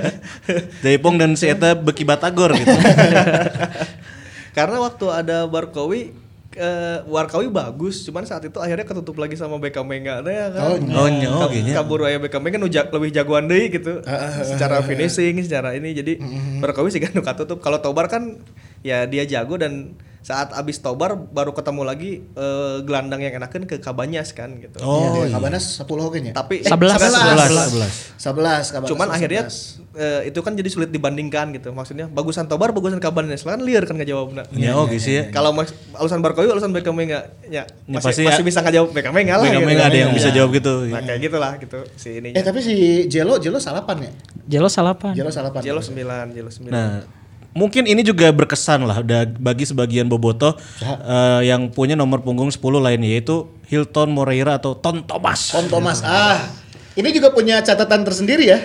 [0.84, 2.68] Jaipong dan si Eta beki batagor gitu.
[4.56, 6.12] Karena waktu ada Barkowi
[6.54, 10.60] eh, Warkawi bagus, cuman saat itu akhirnya ketutup lagi sama Beckham Menga teh ya kan.
[10.62, 11.08] Oh, Oh,
[11.40, 11.70] Kab- gini.
[11.70, 14.00] kabur aya Beckham Menga nu lebih jagoan deui gitu.
[14.42, 16.20] secara finishing, secara ini jadi
[16.58, 17.58] Barkawi sih kan nu katutup.
[17.58, 18.40] Kalau Tobar kan
[18.80, 23.82] ya dia jago dan saat abis Tobar baru ketemu lagi eh, gelandang yang enakan ke
[23.82, 24.78] Kabanyas kan gitu.
[24.78, 25.26] Oh, iya.
[25.26, 25.34] iya.
[25.34, 26.30] Kabanas 10 oke nya.
[26.30, 28.22] Tapi 11, 11.
[28.22, 28.22] 11.
[28.22, 29.16] Kabanas cuman 11.
[29.18, 29.42] akhirnya
[29.98, 31.74] eh, itu kan jadi sulit dibandingkan gitu.
[31.74, 34.46] Maksudnya bagusan Tobar, bagusan Kabanyas kan liar kan ngejawabna.
[34.54, 35.22] Ya, oh gitu ya.
[35.34, 38.46] Kalau mas, alasan Barkowi, alasan Beckham Menga, ya, Ya, masih, pasti masih ya.
[38.46, 39.44] bisa ngejawab Beckham Menga lah.
[39.50, 39.70] Beckham gitu.
[39.74, 40.16] Menga ada yang Ya.
[40.22, 40.86] bisa jawab gitu.
[40.86, 42.38] Nah kayak gitulah gitu si ininya.
[42.38, 42.74] Eh tapi si
[43.10, 44.10] Jelo Jelo salapan ya?
[44.46, 45.18] Jelo salapan.
[45.18, 45.60] Jelo salapan.
[45.66, 46.70] Jelo 9, Jelo 9.
[46.70, 47.02] Nah,
[47.52, 49.04] mungkin ini juga berkesan lah
[49.38, 55.00] bagi sebagian boboto eh, yang punya nomor punggung 10 lainnya yaitu Hilton Moreira atau Ton
[55.04, 55.52] Thomas.
[55.52, 56.04] Tom Thomas.
[56.04, 56.44] Ah,
[56.92, 58.60] ini juga punya catatan tersendiri ya.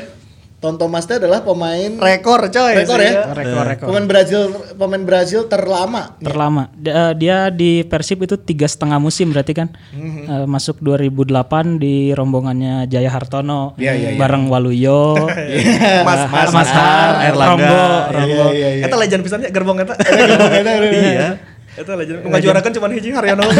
[0.57, 2.73] Tom Thomas itu adalah pemain rekor coy.
[2.75, 3.29] Rekor ya?
[3.29, 3.85] Rekor rekor.
[3.87, 4.41] pemain Brazil
[4.73, 6.17] pemain Brazil terlama.
[6.17, 6.73] Terlama.
[6.75, 9.69] Eh, Dia di Persib itu tiga setengah musim berarti kan.
[9.93, 14.17] Eh, masuk 2008 di rombongannya Jaya Hartono Iya, iya, iya.
[14.17, 15.29] bareng Waluyo,
[16.07, 17.53] Mas, mas, Mas Har, Erlangga.
[17.53, 18.45] Rombo, Iya, Rombo.
[18.49, 18.85] iya, iya.
[18.85, 19.93] Eta legend pisannya gerbong eta.
[19.93, 21.29] Iya.
[21.77, 22.25] Eta legend.
[22.25, 23.45] Ngajuarakan cuma hiji Haryono.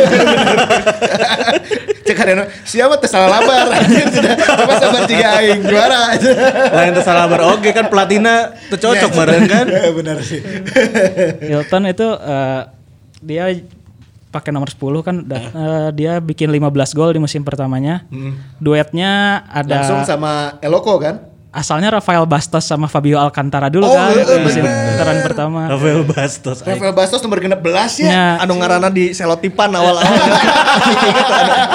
[2.08, 6.18] Cek ada siapa teh salah labar anjir sudah apa sabar tiga aing juara.
[6.74, 9.66] Lain teu salah oge kan pelatihna teu cocok meureun kan.
[9.70, 10.42] Ya, benar sih.
[11.52, 12.62] Hilton itu eh,
[13.22, 13.46] dia
[14.34, 18.08] pakai nomor 10 kan udah, eh, dia bikin 15 gol di musim pertamanya.
[18.58, 21.37] Duetnya ada Langsung sama Eloko kan?
[21.58, 24.94] Asalnya Rafael Bastos sama Fabio Alcantara dulu Oh, kan iya, musim bener.
[24.94, 25.62] putaran pertama.
[25.68, 26.58] Rafael Bastos.
[26.62, 28.08] Rafael Bastos nomor genep belas ya.
[28.08, 30.06] Ya, anu ngaranna di selotipan awal-awal.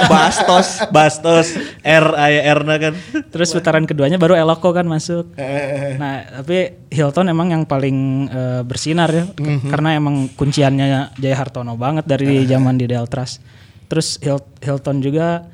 [0.09, 0.69] Bastos.
[0.89, 1.47] Bastos
[1.81, 2.95] R aya R-na kan.
[3.29, 5.35] terus putaran keduanya baru Eloko kan masuk.
[5.35, 11.37] Eh, Nah, tapi Hilton emang yang paling eh, bersinar ya, K- karena emang kunciannya Jaya
[11.37, 13.43] Hartono banget dari zaman di Deltras.
[13.85, 15.45] Terus Hil- Hilton juga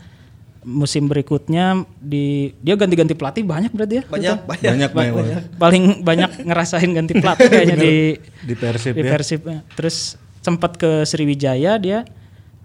[0.60, 1.64] musim berikutnya
[1.96, 4.04] di dia ganti-ganti pelatih banyak berarti ya.
[4.04, 4.48] Banyak, Hilton?
[4.48, 4.70] banyak.
[4.90, 5.40] Banyak banyak.
[5.56, 7.94] Paling banyak ngerasain ganti pelatih kayaknya di
[8.40, 9.10] Di Persib di ya.
[9.10, 9.40] Persib.
[9.72, 9.96] Terus
[10.38, 12.02] sempat ke Sriwijaya dia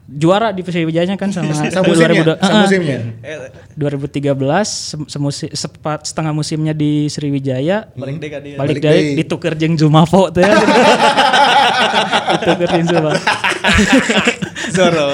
[0.05, 2.97] juara di Sriwijayanya kan sama Sama musimnya, 2002 sama Ah, musimnya.
[3.21, 3.37] Eh,
[3.73, 8.55] 2013 sem- semusi, sepat setengah musimnya di Sriwijaya balik deh ka dia.
[8.55, 9.15] Balik deui.
[9.15, 10.43] ditukar jeung Jumafo teh
[12.33, 13.23] ditukar jeung Jumafo
[14.73, 15.07] Zoro.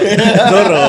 [0.48, 0.86] Zoro.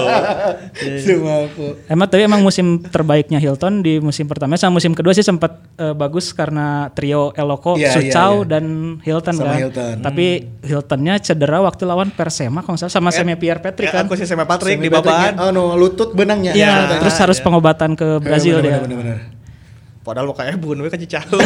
[0.97, 1.67] Semua aku.
[1.85, 5.91] emang tapi emang musim terbaiknya Hilton di musim pertama sama musim kedua sih sempat eh,
[5.93, 8.49] bagus karena trio Eloko, Iya, Sucau iya, iya.
[8.49, 8.65] dan
[9.01, 9.97] Hilton Sama kan Hilton.
[10.01, 10.27] tapi
[10.61, 14.25] Hiltonnya cedera waktu lawan Persema kalau salah sama Semi Pierre Patrick Ya, kan aku sih
[14.25, 14.93] sama Patrick Semi di.
[14.93, 16.53] Patrick, Oh no, lutut benangnya.
[16.53, 18.79] Iya, Ya, terus harus pengobatan ke Brazil dia.
[18.79, 19.19] Bener, bener, bener.
[20.01, 21.21] Padahal mau kayak bun we ka Cicau.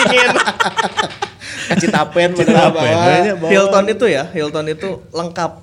[0.00, 0.30] Ingin.
[1.78, 2.70] Citapen bawa.
[2.72, 3.46] banyak.
[3.46, 5.62] Hilton itu ya, Hilton itu lengkap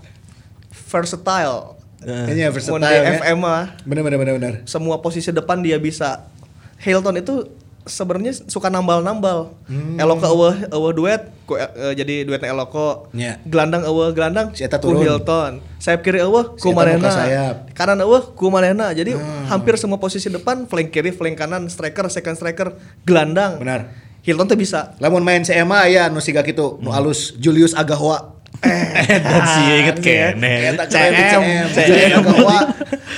[0.88, 1.76] versatile.
[2.08, 3.20] Ini ya Mau di versatile ya.
[3.20, 4.54] FM mah Bener bener bener bener.
[4.70, 6.30] semua posisi depan dia bisa.
[6.78, 7.50] Hilton itu
[7.90, 9.56] sebenarnya suka nambal-nambal.
[9.66, 9.98] Hmm.
[9.98, 13.10] Eloko eueuh eueuh duet, ku, eh, jadi duetnya Eloko.
[13.18, 13.42] Nya.
[13.48, 14.94] Gelandang eueuh gelandang Si eta ku.
[14.94, 15.64] Hilton.
[15.82, 17.66] Sayap kiri eueuh Si ku sayap.
[17.66, 17.74] Hmm.
[17.74, 18.94] Kanan eueuh ku Manena.
[18.94, 19.18] Jadi
[19.50, 23.58] hampir semua posisi depan flank kiri, flank kanan, striker, second striker, gelandang.
[23.58, 24.07] Benar.
[24.28, 24.92] Hilton tuh bisa.
[25.00, 28.36] Lamun main CMA ya nu siga kitu, nu alus Julius Agahwa.
[29.24, 30.76] Dan sih inget kene.
[30.92, 31.44] Keren di CM.
[31.72, 32.58] Julius Agahwa.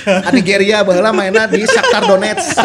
[0.06, 2.62] Ka Nigeria baheula mainna di Shakhtar Donetsk.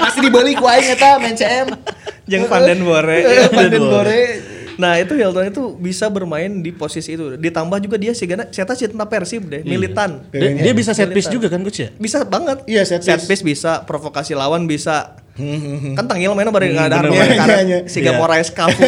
[0.00, 1.76] Pasti dibeli ku aing eta main CM.
[2.24, 3.18] Yang Van Bore.
[3.20, 4.22] Eh, Van den Bore.
[4.80, 7.36] Nah itu Hilton itu bisa bermain di posisi itu.
[7.36, 10.24] Ditambah juga dia sih karena saya cinta Persib deh, militan.
[10.34, 11.88] Dia, dia bisa set piece juga kan coach ya?
[11.94, 12.66] Bisa banget.
[12.66, 13.28] Iya, set piece.
[13.28, 15.20] piece bisa, provokasi lawan bisa.
[15.92, 17.26] Kan tangil mainnya bareng nggak ada bener.
[17.34, 17.78] karena Iya, iya.
[17.84, 18.14] si Gak.
[18.14, 18.86] Moraes kafu.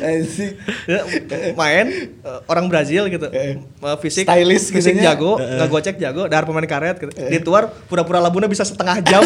[0.00, 0.52] Asik.
[0.84, 1.00] Ya,
[1.52, 3.28] main eh, orang Brazil gitu.
[3.30, 3.56] Eh.
[3.60, 5.12] Eh, fisik Stylish fisik gitu nya.
[5.12, 7.12] jago, nggak gocek jago, dar pemain karet gitu.
[7.28, 9.22] Dituar pura-pura labuna bisa setengah jam.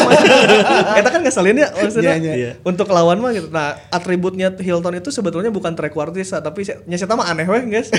[0.99, 2.15] Eta kan ngeselin ya maksudnya.
[2.15, 2.51] Iya, iya.
[2.61, 3.47] Untuk lawan mah gitu.
[3.49, 7.89] Nah, atributnya Hilton itu sebetulnya bukan trequartista tapi si- nya saya mah aneh weh, guys.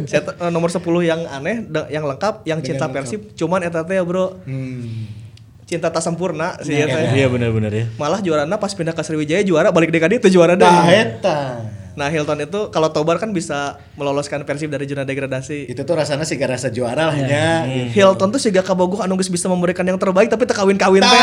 [0.54, 2.86] Nomor 10 yang aneh, yang lengkap, yang cinta.
[2.86, 3.32] Persib.
[3.34, 4.38] Cuman eta teh ya, Bro.
[4.44, 5.25] Hmm.
[5.66, 7.10] Cinta tak sempurna sih eta.
[7.10, 7.90] Iya benar-benar ya.
[7.98, 10.62] Malah juarana pas pindah ke Sriwijaya juara balik DKD itu juara deh.
[10.62, 11.58] Nah, eta.
[11.98, 15.66] Nah Hilton itu kalau Tobar kan bisa meloloskan Persib dari zona degradasi.
[15.66, 17.66] Itu tuh rasanya sih gak rasa juara lah nya.
[17.90, 21.18] Hilton tuh siga kabogoh anu geus bisa memberikan yang terbaik tapi tak kawin-kawin teh.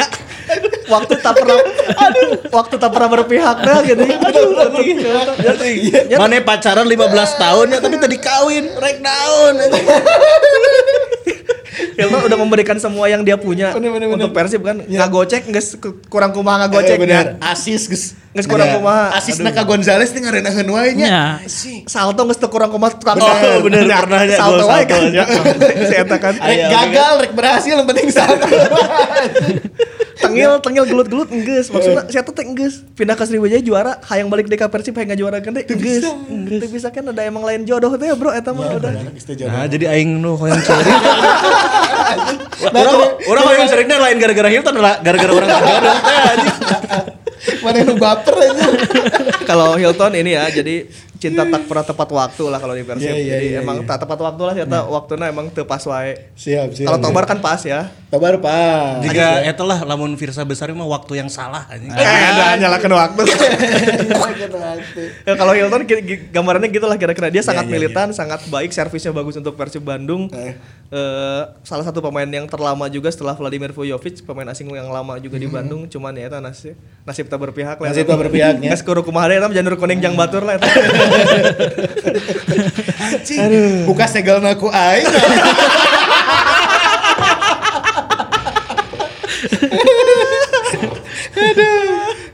[0.00, 0.08] ya.
[0.88, 1.60] waktu tak pernah
[2.08, 4.00] aduh, waktu tak pernah berpihak dah gitu.
[4.00, 4.80] Aduh, aduh.
[6.16, 6.96] Mana pacaran 15
[7.36, 9.54] tahun ya tapi tadi kawin, rek daun.
[11.98, 14.36] Hilton udah memberikan semua yang dia punya Bener, bener, untuk bener.
[14.38, 14.78] Persib kan.
[14.80, 15.74] Ngagocek geus
[16.06, 17.34] kurang kumaha Eh, ngagocek bener.
[17.36, 17.50] ya.
[17.50, 18.04] Asis geus.
[18.30, 19.04] Geus kurang Ada kumaha.
[19.18, 21.06] Asis Naka Gonzales teh ngarenaheun wae nya.
[21.10, 21.24] Ya.
[21.90, 25.10] Salto teu kurang kumaha tukang Oh, bener, pernah nya, Salto gol wae salto, kan.
[25.10, 25.24] nya.
[25.82, 26.34] Si eta kan.
[26.38, 28.46] Rek gagal, rek berhasil, yang penting satu.
[30.18, 31.70] Tengil tengil gelut-gelut enggeus.
[31.70, 32.82] Maksudnya si eta teh enggeus.
[32.98, 36.04] Pindah ke Sriwijaya juara, hayang balik ka Persib hayang kan teh enggeus.
[36.04, 38.90] Teu bisa kan ada emang lain jodoh teh bro eta mah udah.
[39.46, 40.90] Nah, jadi aing nu hoyong ceri.
[42.58, 46.56] Orang orang hoyong ceriknya lain gara-gara Hilton lah, gara-gara orang jodoh teh anjing.
[47.62, 48.66] Mana lu baper aja.
[49.46, 53.10] Kalau Hilton ini ya jadi cinta tak pernah tepat waktu lah kalau di Persib.
[53.10, 53.90] Iya, iya, jadi iya, emang iya.
[53.90, 56.14] tak tepat waktu lah ternyata waktunya emang teu pas wae.
[56.38, 56.86] Siap, siap.
[56.86, 57.90] Kalau Tobar kan pas ya.
[58.08, 59.02] Tobar pas.
[59.02, 61.90] Jika eta lah lamun Firsa besar mah waktu yang salah anjing.
[61.90, 63.22] Eh, ada nyalakan waktu.
[65.28, 65.82] ya, kalau Hilton
[66.30, 70.30] gambarannya gitu lah kira-kira dia sangat iya, militan, sangat baik, servisnya bagus untuk Persib Bandung.
[70.30, 70.54] Eh.
[70.88, 75.36] Eh, salah satu pemain yang terlama juga setelah Vladimir Vujovic, pemain asing yang lama juga
[75.36, 75.84] di Bandung.
[75.84, 77.92] Cuman ya eta nasib nasib tak berpihak lah.
[77.92, 77.92] Hmm.
[77.92, 78.72] Nasib tak berpihaknya.
[78.72, 80.56] Geus kudu kumaha deui eta mah janur kuning jang batur lah.
[83.20, 83.84] Anjing.
[83.84, 85.04] Buka segel naku aing.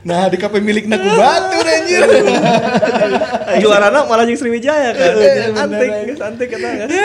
[0.05, 2.05] Nah, di kafe milik naku batur anjir.
[3.65, 5.17] Juarana malah jeung Sriwijaya kan.
[5.17, 6.89] Eh, antik, geus antik eta geus.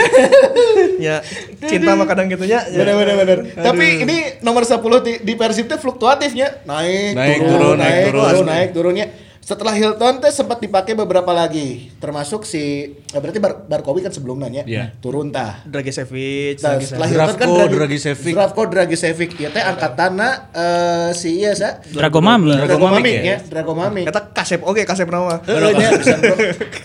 [1.00, 1.24] Ya,
[1.64, 2.60] cinta mah kadang gitunya.
[2.68, 2.84] Ya.
[2.84, 3.38] Bener bener bener.
[3.56, 6.60] Tapi ini nomor 10 di, di Persib teh fluktuatifnya.
[6.68, 8.44] Naik, Naik, turun, turun, naik, naik, turun, turun.
[8.44, 9.06] naik, turunnya.
[9.50, 12.62] Setelah Hilton teh sempat dipakai beberapa lagi, termasuk si
[12.94, 14.94] eh, berarti Bar Barkowi kan sebelumnya Iya.
[15.02, 15.66] turun tah.
[15.66, 18.30] Dragicevic, Nah, setelah Hilton kan Zdravko Dragicevic.
[18.30, 19.30] Zdravko Dragicevic.
[19.42, 21.82] Ya teh angkatana eh si iya sa.
[21.82, 22.54] Dragomami.
[22.54, 23.22] Drago Dragomami, Mami ya?
[23.26, 24.02] ya, Drago Mami.
[24.06, 25.42] Eta kasep oke kasep nama.
[25.42, 26.36] Heeh nya bisa, bro.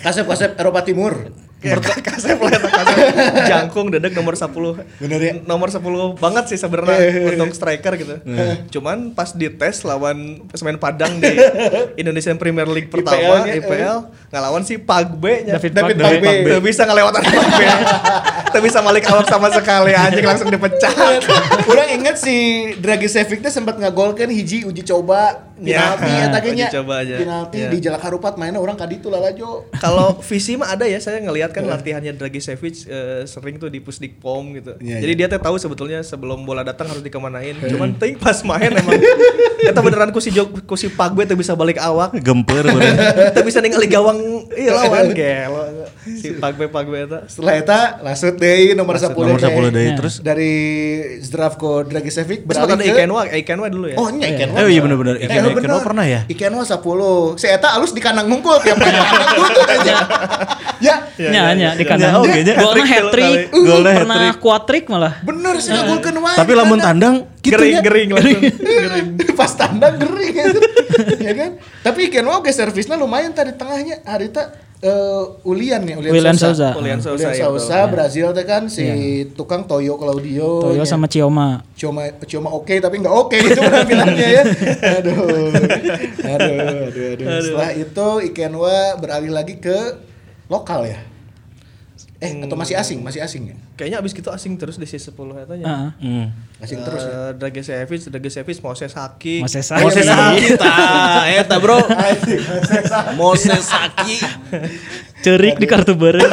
[0.01, 1.13] Kasep-kasep Eropa Timur.
[1.75, 2.97] Ya, kasep lah eta kasep.
[3.45, 4.54] Jangkung dedek nomor 10.
[5.01, 5.34] Bener ya?
[5.41, 5.82] Nomor 10
[6.15, 7.34] banget sih sebenarnya Eh.
[7.34, 8.15] untuk striker gitu.
[8.71, 11.34] Cuman pas dites lawan pemain Padang di
[12.01, 13.97] Indonesian Premier League pertama IPL-nya, IPL,
[14.30, 15.58] ngalawan si Pagbe nya.
[15.58, 16.21] David David Pagbe.
[16.21, 16.49] Pagbe.
[16.51, 17.65] Teu bisa ngelewatin Pagbe.
[18.51, 20.93] Teu bisa balik awak sama sekali anjing langsung dipecat.
[21.65, 22.36] Orang inget si
[22.78, 26.65] Dragicevic teh sempat ngagolkan hiji uji coba penalti ya tagenya.
[26.65, 27.15] uji coba aja.
[27.17, 27.69] Penalti Ya.
[27.69, 29.65] di Jalak Harupat mainnya orang kaditu lalajo.
[29.83, 34.43] Kalau visi mah ada ya, saya ngelihat kan latihannya Dragicevic eh, sering tuh di pusdikpom
[34.53, 34.75] gitu.
[34.77, 37.55] Iya, Jadi dia teh tahu sebetulnya sebelum bola datang harus dikemanain.
[37.61, 38.95] Cuman ting pas main emang
[39.65, 42.13] eta beneran ku si Jog, ku si Pagbe teh bisa balik awak.
[42.15, 42.93] Gemper bener.
[43.33, 44.19] Teu bisa ningali gawang
[44.51, 45.63] iya lawan gelo.
[46.03, 47.25] Si Pagbe Pagbe eta.
[47.25, 49.49] Setelah eta lasut deui nomor 10 Nomor teh.
[49.49, 49.93] 10 deui Ya.
[49.95, 50.53] terus dari
[51.19, 53.95] Zdravko Dragicevic Terus beralih ada ke Ikenwa, Ikenwa dulu ya.
[53.95, 54.55] Oh, nya Ikenwa.
[54.59, 55.15] Eh, iya bener-bener.
[55.17, 55.67] Eh, Ikenwa- bener.
[55.67, 56.21] Ikenwa pernah ya?
[56.25, 57.36] Ikenwa 10.
[57.36, 59.95] Si eta alus di kanang ngungkul tiap kali anak lutut aja.
[60.75, 61.69] Ya, Iya, iya, nya iya.
[61.71, 64.36] di Iya, iya, oke, nya Golnya hat-trick hat trick, dulu Golnya pernah hat-trick.
[64.38, 65.13] quadrick malah.
[65.23, 66.36] bener sih ngagolkeun wae.
[66.36, 67.15] Tapi lamun kandang.
[67.23, 67.79] tandang gitu ya.
[67.79, 68.41] gering langsung.
[68.43, 69.08] Gering.
[69.39, 70.36] pas tandang gering
[70.95, 71.51] ya, ya kan
[71.84, 76.75] tapi Kenwa oke servisnya lumayan tadi tengahnya Harita eh Ulian nih Ulian, William Sousa.
[76.75, 76.77] Sousa.
[76.77, 77.91] Ulian Sousa, Ulian iya, Sousa betul.
[77.95, 78.86] Brazil teh kan si
[79.34, 80.86] tukang Toyo Claudio Toyo nya.
[80.86, 81.63] sama Cioma.
[81.73, 84.43] cuma cuma oke tapi nggak oke itu penampilannya ya
[84.99, 85.15] aduh
[86.21, 86.55] aduh
[86.86, 89.77] aduh aduh setelah itu Ikenwa beralih lagi ke
[90.51, 90.99] lokal ya
[92.25, 95.15] eh atau masih asing masih asing ya Kayaknya abis gitu asing terus di sisi 10
[95.38, 95.65] etanya.
[95.65, 95.89] Heeh.
[96.01, 96.27] Hmm.
[96.57, 99.35] asing terus ya Eh, Dragicevic, Dragicevic, Moses Haki.
[99.39, 100.17] Moses Ayo, Moses bener.
[100.17, 101.77] Saki tah, eta bro.
[103.21, 104.17] Moses Saki.
[105.21, 106.25] Cerik di kartu bareng.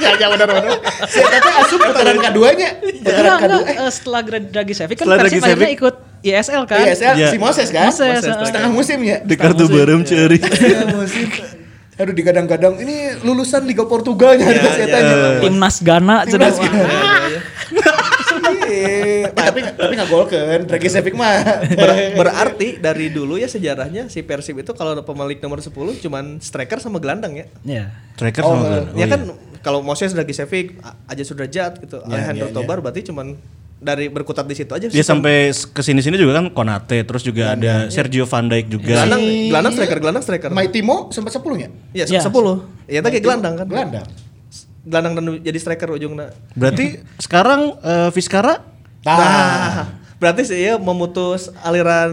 [0.00, 3.76] ya ya benar benar saya kata asup putaran keduanya putaran Enggak, kedua enggak.
[3.78, 6.78] Eh, setelah Dragicevic kan Setelah Persib akhirnya ikut ISL kan.
[6.80, 7.28] ISL Iya.
[7.28, 10.40] si Moses kan Moses, Moses, setengah musim ya Di kartu barem ceri.
[10.40, 11.28] Setengah musim
[12.00, 14.72] aduh digadang-gadang ini lulusan Liga Portugalnya Ya, ada ya.
[14.74, 16.16] setannya Timnas Ghana.
[16.24, 16.84] Timnas Ghana.
[19.30, 24.56] Tapi tapi nggak gol kan Dragicevic mah Ber- berarti dari dulu ya sejarahnya si Persib
[24.56, 27.46] itu kalau ada pemilik nomor 10 cuman striker sama gelandang ya.
[27.62, 27.84] Ya.
[28.14, 28.84] Striker Oh, sama eh, kan.
[28.94, 29.20] ya kan
[29.60, 32.56] kalau Moses Dragicevic, A- Aja Sudrajat gitu, Ya, Alejandro ya, ya.
[32.56, 33.36] Tobar berarti cuman
[33.80, 34.86] dari berkutat di situ aja.
[34.86, 38.92] Dia sampai ke sini-sini juga kan Konate, terus juga ada Sergio Van Dijk juga.
[38.94, 40.50] gelandang, Si- gelandang striker, gelandang striker.
[40.50, 42.20] My Timo sempat 10 nya Iya, Ya.
[42.20, 42.60] 10.
[42.86, 43.66] Iya, tadi gelandang kan.
[43.66, 44.04] gelandang
[44.80, 46.32] Gelandang dan jadi striker ujungnya.
[46.52, 48.68] Berarti sekarang eh, Vizcara
[49.00, 52.12] Nah, berarti sih ya memutus aliran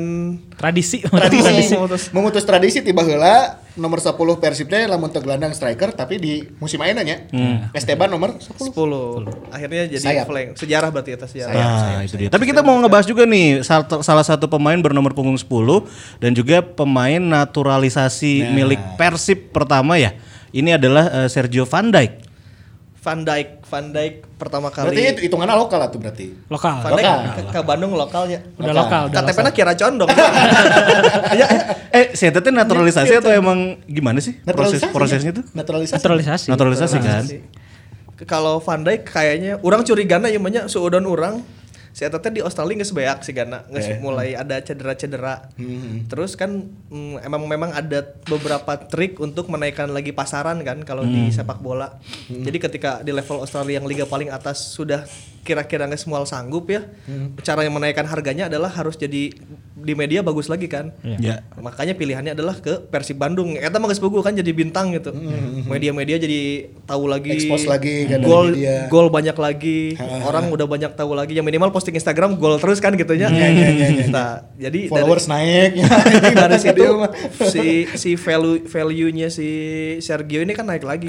[0.54, 1.04] Tradisi.
[1.04, 2.04] tradisi Memutus.
[2.10, 6.78] memutus tradisi tiba heula nomor 10 Persib teh lamun teu gelandang striker tapi di musim
[6.78, 7.24] ayeuna nya.
[7.72, 8.74] Esteban nomor 10.
[8.74, 9.24] 10.
[9.48, 10.26] Akhirnya jadi Sayap.
[10.26, 10.48] flank.
[10.58, 11.54] Sejarah berarti atas sejarah.
[11.54, 12.28] Nah, itu dia.
[12.28, 15.86] Tapi kita mau ngebahas juga nih sal- salah satu pemain bernomor punggung 10
[16.18, 20.12] dan juga pemain naturalisasi milik Persib pertama ya.
[20.50, 22.27] Ini adalah eh, Sergio Van Dijk.
[22.98, 26.34] Van Dijk, Van Dijk pertama Berarti kali itu hitungannya lokal lah tuh berarti.
[26.50, 26.82] Lokal.
[26.82, 27.20] Van Dijk Lokal.
[27.24, 28.40] ke, ke Bandung lokalnya.
[28.58, 30.10] Udah lokal, udah KTP-nya kira condong.
[31.38, 31.46] Ya,
[31.94, 35.38] eh, saya teh naturalisasi atau emang gimana sih proses prosesnya ya?
[35.38, 35.46] tuh?
[35.54, 36.00] Naturalisasi.
[36.02, 36.48] Naturalisasi.
[36.50, 37.24] Naturalisasi kan?
[38.26, 41.46] Kalau Van Dijk kayaknya orang curigana ya banyak suudon orang.
[41.98, 43.98] Si Eta teh di Australia geus beak sih gana, geus Eh.
[43.98, 45.50] mulai ada cedera-cedera.
[45.58, 46.06] Hmm.
[46.06, 51.10] Terus kan mm, emang memang ada beberapa trik untuk menaikkan lagi pasaran kan kalau Hmm.
[51.10, 51.98] di sepak bola.
[52.30, 55.10] Jadi ketika di level Australia yang liga paling atas sudah
[55.48, 57.40] kira-kira nggak semua sanggup ya, Hmm.
[57.40, 59.32] cara yang menaikkan harganya adalah harus jadi
[59.78, 60.92] di media bagus lagi kan.
[61.18, 61.48] Ya.
[61.56, 63.56] Makanya pilihannya adalah ke Persib Bandung.
[63.56, 65.14] Eta mah geus bogo kan jadi bintang gitu.
[65.64, 66.42] Media-media jadi
[66.84, 67.30] tahu lagi.
[67.30, 68.48] Hmm, Expose lagi kan dari gol
[68.88, 69.96] gol banyak lagi.
[70.20, 71.32] Orang udah banyak tahu lagi.
[71.32, 73.30] Yang minimal posting Instagram gol terus kan gitu ya.
[73.30, 74.06] Iya, iya, iya, iya.
[74.10, 75.72] Nah, jadi Followers naik.
[75.78, 77.12] dari, dari situ Dia mah.
[77.46, 79.48] si si value value-nya si
[80.00, 81.08] Sergio ini kan naik lagi.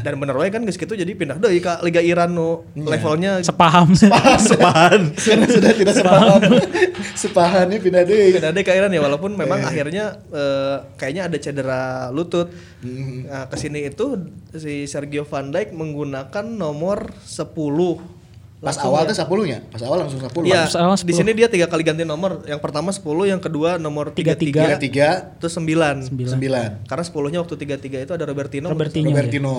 [0.00, 2.88] Dan bener wae kan geus gitu jadi pindah deui ke Liga Iran nu Iya.
[2.88, 3.75] levelnya Sepaham.
[4.48, 5.00] Sepahan.
[5.12, 6.40] Karena sudah tidak sepaham.
[7.26, 8.32] Sepahannya pindah deh.
[8.38, 11.82] pindah deh ke Iran ya walaupun memang akhirnya eh, kayaknya ada cedera
[12.14, 12.48] lutut.
[12.86, 18.15] Nah, ke sini itu si Sergio Van Dijk menggunakan nomor 10.
[18.56, 19.12] Pas Langsung awal ya.
[19.12, 19.58] tuh 10-nya.
[19.68, 20.32] Pas awal langsung 10.
[20.48, 21.20] Iya, Pas awal di 10.
[21.20, 22.40] sini dia tiga kali ganti nomor.
[22.48, 26.08] Yang pertama 10, yang kedua nomor 33, 33 terus 9.
[26.08, 26.88] 9.
[26.88, 28.72] Karena 10-nya waktu 33 itu ada Robertino.
[28.72, 29.12] Robertinho.
[29.12, 29.54] Robertino.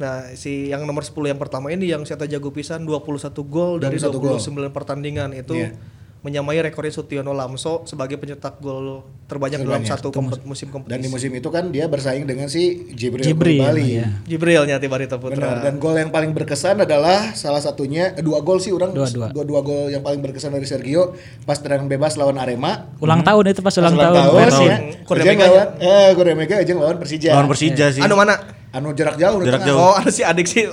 [0.00, 3.12] Nah, si yang nomor 10 yang pertama ini yang saya jago pisan 21
[3.44, 4.40] gol dari 21 gol.
[4.40, 5.76] 29 pertandingan itu Iya.
[6.22, 10.92] Menyamai rekornya Sutiono Lamso sebagai pencetak gol terbanyak dalam satu kompet- musim kompetisi.
[10.92, 13.98] Dan di musim itu kan dia bersaing dengan si Jibril, Jibril, Bali.
[13.98, 14.06] iya.
[14.22, 15.34] Jibril Nyati Barita Benar.
[15.34, 15.50] Putra.
[15.60, 19.26] Dan gol yang paling berkesan adalah salah satunya eh, dua gol sih orang Dua, dua.
[19.28, 22.94] dua, dua gol yang paling berkesan dari Sergio pas tendangan bebas lawan Arema.
[22.98, 24.30] Ulang tahun itu pas Pas ulang, ulang tahun.
[24.46, 24.76] tahun, ya.
[25.02, 27.30] Korea Ujang Mega eh Korea Mega Ujang lawan Persija.
[27.32, 27.98] Lawan Persija sih.
[27.98, 28.61] Anu mana?
[28.72, 29.76] Anu jarak jauh Jarak jauh.
[29.76, 30.64] Oh, ada si adik sih.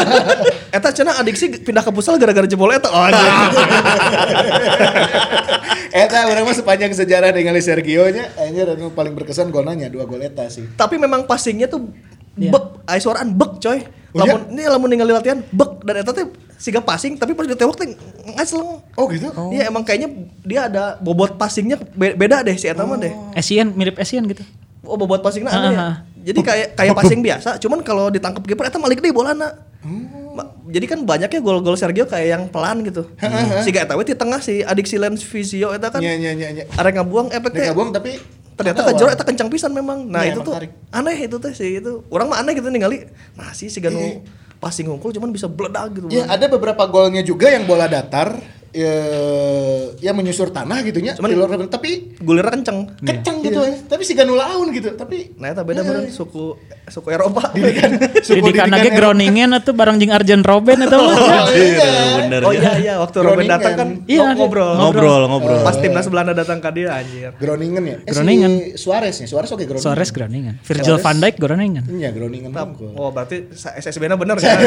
[0.76, 2.88] eta cenah adik sih pindah ke Pusal gara-gara jebol eta.
[2.88, 3.28] Oh, anjir.
[5.96, 10.20] Eta orang mah sepanjang sejarah dengan Sergio nya anjir anu paling berkesan golnya dua gol
[10.20, 10.68] eta sih.
[10.76, 11.88] Tapi memang passingnya tuh
[12.36, 12.52] Iya.
[12.52, 12.64] bek,
[13.00, 13.80] suaraan bek coy.
[14.12, 17.76] Oh, Lamun ini lamun ningali latihan bek dan eta teh siga passing tapi pas ditewak
[17.76, 17.96] teh
[18.28, 18.84] ngasleng.
[18.92, 19.32] Oh gitu.
[19.48, 20.08] Iya emang kayaknya
[20.44, 23.12] dia ada bobot passingnya be- beda deh si eta mah deh.
[23.32, 24.44] Asian mirip Asian gitu.
[24.84, 25.80] Oh bobot passingnya aneh ya.
[25.80, 25.96] Ah, ah.
[26.26, 29.54] Jadi kayak kayak passing biasa, cuman kalau ditangkap kiper eta malik deui bolana.
[30.34, 33.06] Ma- Jadi kan banyaknya gol-gol Sergio kayak yang pelan gitu.
[33.62, 36.02] Si eta we di tengah si adik silence visio eta kan.
[36.02, 36.66] Nya nya nya.
[36.74, 37.62] Arek ngabuang efek teh.
[37.62, 38.18] Mereka buang tapi
[38.52, 39.14] ternyata ada ke jero awal.
[39.14, 40.02] eta kencang pisan memang.
[40.04, 40.74] Nah, Iya, itu tuh tarik.
[40.90, 42.02] aneh itu teh sih itu.
[42.08, 43.06] Orang mah aneh gitu ningali.
[43.32, 43.86] Nah, si si Iya.
[43.86, 46.10] Ganu passing hungkul cuman bisa bledak gitu.
[46.10, 48.34] Ya ada beberapa golnya juga yang bola datar
[48.76, 48.94] ya,
[49.98, 51.12] ya menyusur tanah gitu nya.
[51.12, 52.78] Cuman- Di luar tapi Gulirnya kenceng.
[52.98, 53.72] kencang gitu ya.
[53.82, 54.92] Tapi si Ganu laun gitu.
[54.92, 56.54] Tapi Nah, itu beda bener suku
[56.86, 57.50] suku Eropa.
[58.26, 61.16] suku Didikan lagi didikan- Groningen itu bareng jeung Arjen Robben itu mah.
[61.16, 61.90] Oh, iya.
[62.20, 62.60] bener Oh ya.
[62.60, 63.52] iya iya waktu Robin Groningen.
[63.52, 64.72] datang kan Iya, ngo- ngobrol.
[64.76, 65.60] Ngobrol, ngobrol.
[65.62, 67.32] Pas timnas Belanda datang ke dia anjir.
[67.34, 67.96] Groningen ya.
[68.00, 68.52] Eh, Groningen.
[68.70, 69.26] Si Suarez nih.
[69.26, 69.82] Suarez oke Groningen.
[69.82, 70.54] Suarez Groningen.
[70.60, 71.84] Virgil van Dijk Groningen.
[71.88, 72.52] Iya Groningen.
[72.94, 74.58] Oh, berarti SSB-nya bener kan?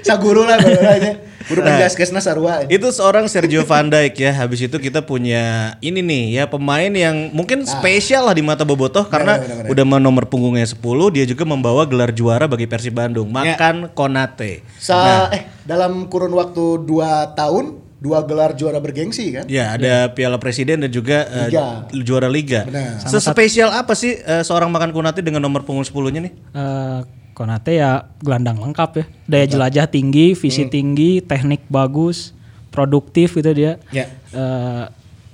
[0.00, 1.12] saya guru lah baru aja
[1.44, 1.66] guru Nah.
[1.70, 4.32] penjaskesna sarua Itu seorang Sergio Van Dijk ya.
[4.34, 9.06] Habis itu kita punya ini nih ya pemain yang mungkin spesial lah di mata Bobotoh
[9.06, 9.70] karena benar, benar.
[9.70, 10.82] udah menomor punggungnya 10
[11.14, 13.30] dia juga membawa gelar juara bagi Persib Bandung.
[13.30, 14.66] Makan Konate.
[14.76, 20.36] sa eh dalam kurun waktu 2 tahun dua gelar juara bergengsi kan Ya, ada Piala
[20.36, 21.88] Presiden dan juga eh, Liga.
[22.04, 22.68] juara liga.
[23.00, 26.32] Sespesial apa sih eh, seorang makan Konate dengan nomor punggung 10-nya nih?
[26.52, 27.00] Eh,
[27.34, 29.04] Konate ya gelandang lengkap ya.
[29.26, 32.30] Daya jelajah tinggi, visi tinggi, teknik bagus,
[32.70, 33.82] produktif gitu dia.
[33.90, 34.06] Ya.
[34.30, 34.84] Eh,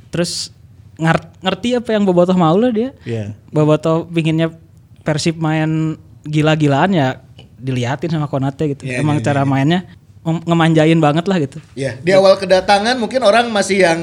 [0.08, 0.50] terus
[1.40, 2.96] ngerti apa yang Bobotoh mau lah dia.
[3.04, 3.36] Iya.
[3.52, 4.50] Bobotoh pinginnya
[5.00, 7.20] Persib main gila-gilaan ya
[7.60, 8.88] diliatin sama Konate gitu.
[8.88, 9.84] Iya, Emang iya, cara mainnya
[10.24, 11.58] mem- ngemanjain banget lah gitu.
[11.72, 14.00] ya di awal kedatangan mungkin orang masih yang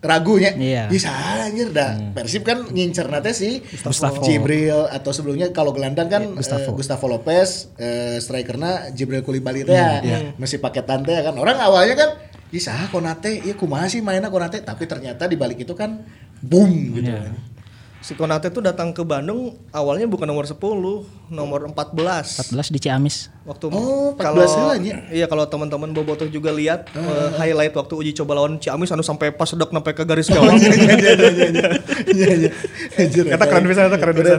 [0.00, 0.56] ragunya.
[0.56, 0.84] Iya.
[0.88, 1.70] bisa anjir.
[1.70, 4.24] Dah Persib kan ngincer nate si Gustavo.
[4.24, 6.72] Jibril atau sebelumnya kalau gelandang kan Gustavo.
[6.72, 10.34] eh, Gustavo Lopez eh, strikerna Jibril Kulibali teh ya.
[10.40, 11.36] masih paketan teh kan.
[11.36, 12.10] Orang awalnya kan
[12.50, 13.44] bisa Konate.
[13.44, 14.64] Iya kumaha sih mainnya Konate?
[14.64, 16.00] Tapi ternyata di balik itu kan
[16.40, 17.49] boom gitu kan
[18.00, 20.56] si Konate tuh datang ke Bandung awalnya bukan nomor 10,
[21.28, 22.48] nomor 14.
[22.48, 23.28] 14 di Ciamis.
[23.44, 25.04] Waktu Oh, 14 kalau nya.
[25.08, 29.30] iya kalau teman-teman bobotoh juga lihat eh, highlight waktu uji coba lawan Ciamis anu sampai
[29.30, 30.56] pas sedek sampai ke garis gawang.
[32.10, 32.50] Iya iya.
[32.96, 34.34] Anjir, Kata keren bisa, kata keren bisa.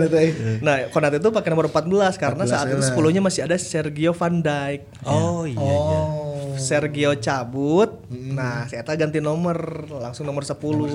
[0.60, 3.10] Nah, Konate itu pakai nomor 14 karena 14 saat itu heula.
[3.10, 4.82] 10-nya masih ada Sergio Van Dijk.
[5.06, 5.56] Oh iya.
[5.56, 5.78] iya.
[5.78, 6.54] Oh.
[6.58, 7.90] Sergio cabut.
[8.12, 9.58] Nah, saya ganti nomor
[9.88, 10.58] langsung nomor 10.
[10.58, 10.90] Nomor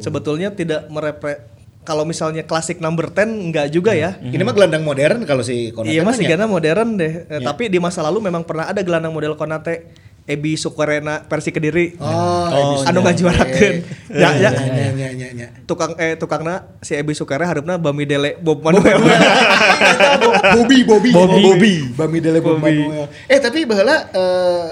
[0.00, 0.04] 10.
[0.04, 1.53] Sebetulnya tidak merepre
[1.84, 4.16] kalau misalnya klasik number 10 enggak juga ya.
[4.18, 5.92] Ini mah gelandang modern kalau si Konate.
[5.92, 6.30] Iya mah masih ya.
[6.32, 7.12] karena modern deh.
[7.28, 9.92] Eh, Tapi di masa lalu memang pernah ada gelandang model Konate,
[10.24, 12.00] Ebi Sukorena versi Kediri.
[12.00, 13.74] Oh, Oh, anu ngajuarakeun.
[14.08, 14.50] Ya Ya, ya.
[14.56, 15.48] ya ya ya ya.
[15.64, 19.04] Tukang eh tukangna si Ebi Sukare harapna Bami Dele Bob Manuel.
[20.56, 21.42] Bobby, Bobby, Bobby.
[21.42, 22.56] Bobby, Bami Dele Bob.
[22.58, 23.08] Manuel.
[23.26, 24.64] Eh tapi baheula eh,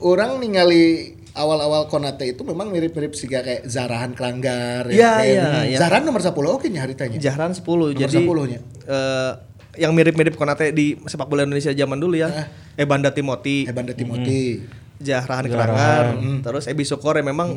[0.00, 5.74] orang ningali awal-awal Konate itu memang mirip-mirip sih kayak Zarahan Kelanggar kayak iya, ini.
[5.74, 5.78] iya.
[5.78, 7.16] Zarahan nomor 10 oke nya haritanya.
[7.18, 7.62] Jahran 10.
[7.62, 8.58] Nomor Jadi 10 nya.
[8.86, 9.32] eh,
[9.78, 12.28] yang mirip-mirip Konate di sepak bola Indonesia zaman dulu ya.
[12.74, 14.66] Eh Banda Timothy, Eh Banda Timothy.
[15.00, 16.12] Jahran Kerangar,
[16.44, 17.56] terus Ebi Sukore memang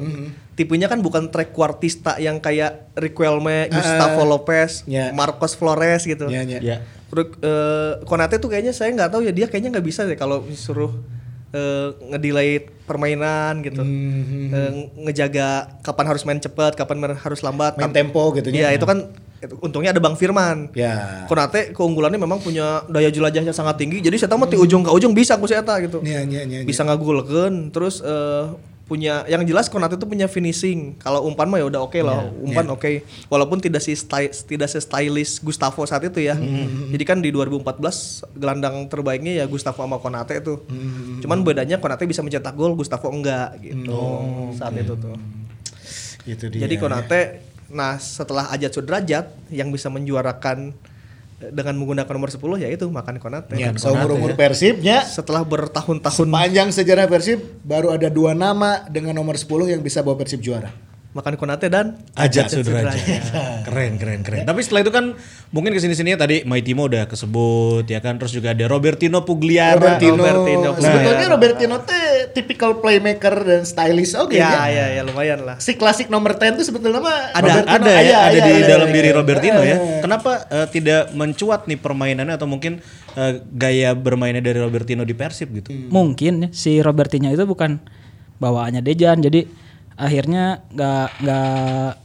[0.55, 5.11] tipenya kan bukan track kuartista yang kayak Riquelme, Gustavo Lopez, ya.
[5.11, 6.31] Marcos Flores gitu.
[6.31, 6.63] Ya ya.
[6.63, 6.77] Ya.
[7.11, 10.39] Terus eh, Konate tuh kayaknya saya nggak tahu ya dia kayaknya nggak bisa deh kalau
[10.47, 10.95] disuruh
[11.53, 12.49] eh, ngedelay
[12.83, 13.85] permainan gitu,
[14.53, 14.71] Eh,
[15.07, 17.77] ngejaga kapan harus main cepat, kapan harus lambat.
[17.79, 18.75] Main tempo gitu Iya nya.
[18.75, 19.13] itu kan
[19.59, 20.71] untungnya ada Bang Firman.
[20.73, 21.25] Ya.
[21.27, 23.99] Konate keunggulannya memang punya daya jelajahnya sangat tinggi.
[23.99, 25.99] Jadi saya tahu ti ujung ke ujung bisa ku eta gitu.
[26.03, 26.59] Iya iya iya.
[26.63, 28.43] Bisa ngagulkeun terus eh,
[28.83, 30.99] punya yang jelas Konate itu punya finishing.
[30.99, 32.91] Kalau umpan mah ya udah oke lah, umpan oke.
[33.25, 36.35] Walaupun tidak si sty- tidak se stylish Gustavo saat itu ya.
[36.91, 37.63] Jadi kan di 2014
[38.35, 40.59] gelandang terbaiknya ya Gustavo sama Konate itu.
[41.19, 43.95] Cuman bedanya Konate bisa mencetak gol, Gustavo enggak gitu.
[44.53, 45.15] saat itu tuh.
[46.23, 46.67] Itu dia.
[46.67, 47.21] Jadi Konate,
[47.71, 50.75] nah setelah Ajat Sudrajat yang bisa menjuarakan
[51.51, 53.57] dengan menggunakan nomor 10 yaitu makan Konate.
[53.59, 59.49] Ya, seumur-umur Persibnya Setelah bertahun-tahun Panjang sejarah Persib baru ada dua nama dengan nomor 10
[59.73, 60.71] yang bisa bawa Persib juara.
[61.13, 62.97] makan Konate dan Ajat Sudrajat.
[63.69, 64.49] Keren, keren, keren.
[64.49, 65.13] Tapi setelah itu kan
[65.53, 68.17] mungkin ke sini sini tadi Maitimo udah kesebut ya kan.
[68.17, 69.77] Terus juga ada Robertino Pugliara.
[69.77, 70.17] Robertino.
[70.17, 70.69] Robertino.
[70.73, 71.31] Sebetulnya Nah.
[71.37, 74.69] Robertino teh typical playmaker dan stylish oke ya, ya.
[74.69, 75.57] ya ya lumayan lah.
[75.59, 78.53] Si klasik nomor 10 itu sebetulnya mah Ada, Robertino ada ya, aya, ada aya, di
[78.53, 79.77] aya, dalam diri Robertino ya.
[79.77, 80.01] Eh.
[80.03, 82.79] Kenapa eh, tidak mencuat nih permainannya atau mungkin
[83.17, 85.73] eh, gaya bermainnya dari Robertino di Persib gitu?
[85.91, 87.81] Mungkin ya, si Robertinho itu bukan
[88.37, 89.47] bawaannya Dejan, jadi
[89.93, 92.02] akhirnya nggak nggak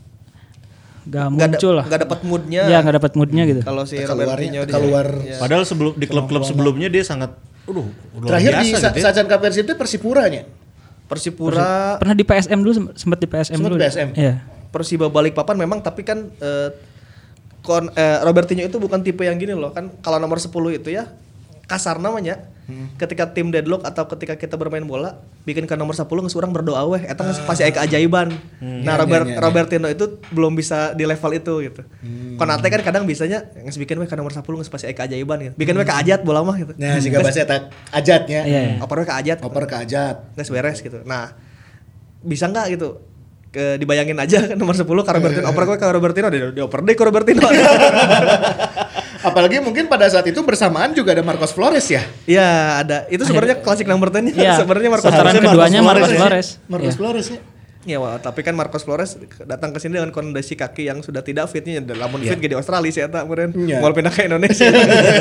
[1.10, 1.84] ada- muncul lah.
[1.84, 2.62] nggak dapat moodnya.
[2.66, 3.60] Ya nggak dapat moodnya gitu.
[3.62, 5.06] Kalau si Robertinho keluar.
[5.20, 5.36] ya.
[5.38, 7.32] Padahal sebelum di klub-klub sebelumnya dia sangat,
[7.64, 9.04] aduh, luar Terakhir biasa di Sa- gitu ya.
[9.10, 10.42] Sajan Persib itu Persipuranya.
[11.08, 13.80] Persipura Pernah di PSM dulu sem- sempat di PSM dulu.
[13.80, 14.12] PSM?
[14.12, 14.44] Iya.
[14.68, 16.68] Persiba Balikpapan memang tapi kan eh,
[17.64, 21.08] kon eh, Robertinho itu bukan tipe yang gini loh kan kalau nomor 10 itu ya
[21.64, 22.36] kasar namanya
[23.00, 26.84] ketika tim deadlock atau ketika kita bermain bola bikin ke nomor 10 geus urang berdoa
[26.84, 28.28] weh eta geus pasti aya keajaiban.
[28.60, 29.40] Nah, Ya, Robert ya, ya, ya.
[29.40, 31.82] Robertinho itu belum bisa di level itu gitu.
[32.36, 35.54] Konate kan kadang bisanya geus bikin weh ke nomor 10 geus pasti aya keajaiban gitu.
[35.56, 36.76] Bikin weh ke ajat bola mah gitu.
[36.76, 38.44] Nah, si bahasa eta ajatnya.
[38.44, 38.84] Iya, iya.
[38.84, 39.38] Oper weh ke ajat.
[39.40, 40.36] Oper ke ajat.
[40.36, 40.98] Nggak beres gitu.
[41.08, 41.32] Nah,
[42.20, 43.00] bisa nggak gitu?
[43.48, 46.92] Ke dibayangin aja kan nomor 10 ke Robertino, oper gue ke Robertino, di, dioper deh
[46.92, 47.48] ke Robertino.
[49.28, 52.02] Apalagi mungkin pada saat itu bersamaan juga ada Marcos Flores ya.
[52.24, 52.48] Iya,
[52.80, 52.96] ada.
[53.06, 54.56] Itu sebenarnya klasik nomor 10 Iya.
[54.60, 55.34] sebenarnya Marcos Flores.
[55.36, 56.18] keduanya Marcos ya.
[56.18, 56.48] Flores.
[56.66, 56.96] Marcos Iya.
[56.96, 57.40] Flores ya.
[57.88, 59.16] Iya, wah, tapi kan Marcos Flores
[59.48, 61.80] datang ke sini dengan kondisi kaki yang sudah tidak fitnya.
[61.80, 63.48] Lamun fit di Australia sih eta kemarin.
[63.54, 63.80] Iya.
[63.80, 64.66] Mau pindah ke Indonesia.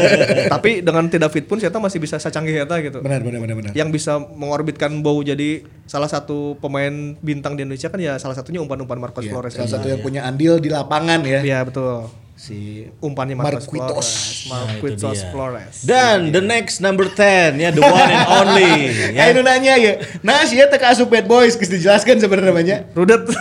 [0.54, 3.00] tapi dengan tidak fit pun saya masih bisa secanggih eta gitu.
[3.00, 3.72] Benar benar benar benar.
[3.72, 6.92] Yang bisa mengorbitkan Bow jadi salah satu pemain
[7.22, 9.54] bintang di Indonesia kan ya salah satunya umpan-umpan Marcos Iya, Flores.
[9.56, 11.40] salah satu yang punya andil di lapangan ya.
[11.46, 12.10] Iya, betul.
[12.38, 14.06] Si umpannya Marcos Marquitos.
[14.46, 14.46] Flores.
[14.46, 15.76] Marquitos Flores.
[15.90, 19.10] Dan the next number 10 ya the one and only Ya.
[19.18, 19.34] ya.
[19.34, 19.98] Ayo nanya ya.
[20.22, 22.78] Nah, sih ya teka asup bad boys geus dijelaskan sebenarnya namanya.
[22.94, 23.26] Rudet.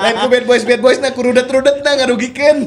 [0.00, 2.58] Lain ku bad boys bad boys nah ku rudet-rudet nah ngarugikeun.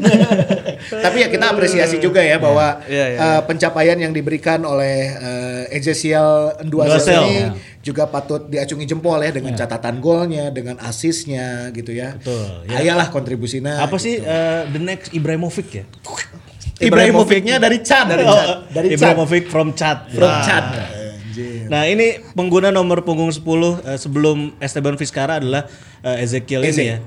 [1.06, 5.64] Tapi ya kita apresiasi juga ya bahwa Iya, iya, eh, pencapaian yang diberikan oleh uh,
[5.70, 7.50] Ezekiel Nduasel Nduasel, ini ya.
[7.84, 12.16] juga patut diacungi jempol ya dengan catatan golnya, dengan asisnya gitu ya.
[12.16, 12.80] Betul, ya.
[12.80, 13.84] Ayalah kontribusinya.
[13.84, 15.84] Apa sih eh, the next Ibrahimovic ya?
[16.80, 18.08] Ibrahimovicnya dari Chad.
[18.08, 18.72] Dari Oh, Chad.
[18.72, 18.96] Dari Chad.
[18.96, 20.08] Ibrahimovic from Chad.
[20.16, 20.44] From Nah.
[20.48, 20.66] Chad.
[21.30, 21.70] Anjir.
[21.70, 25.70] Nah ini pengguna nomor punggung 10 eh, sebelum Esteban Vizcarra adalah
[26.02, 26.82] eh, Ezekiel Eze.
[26.82, 26.98] ini ya.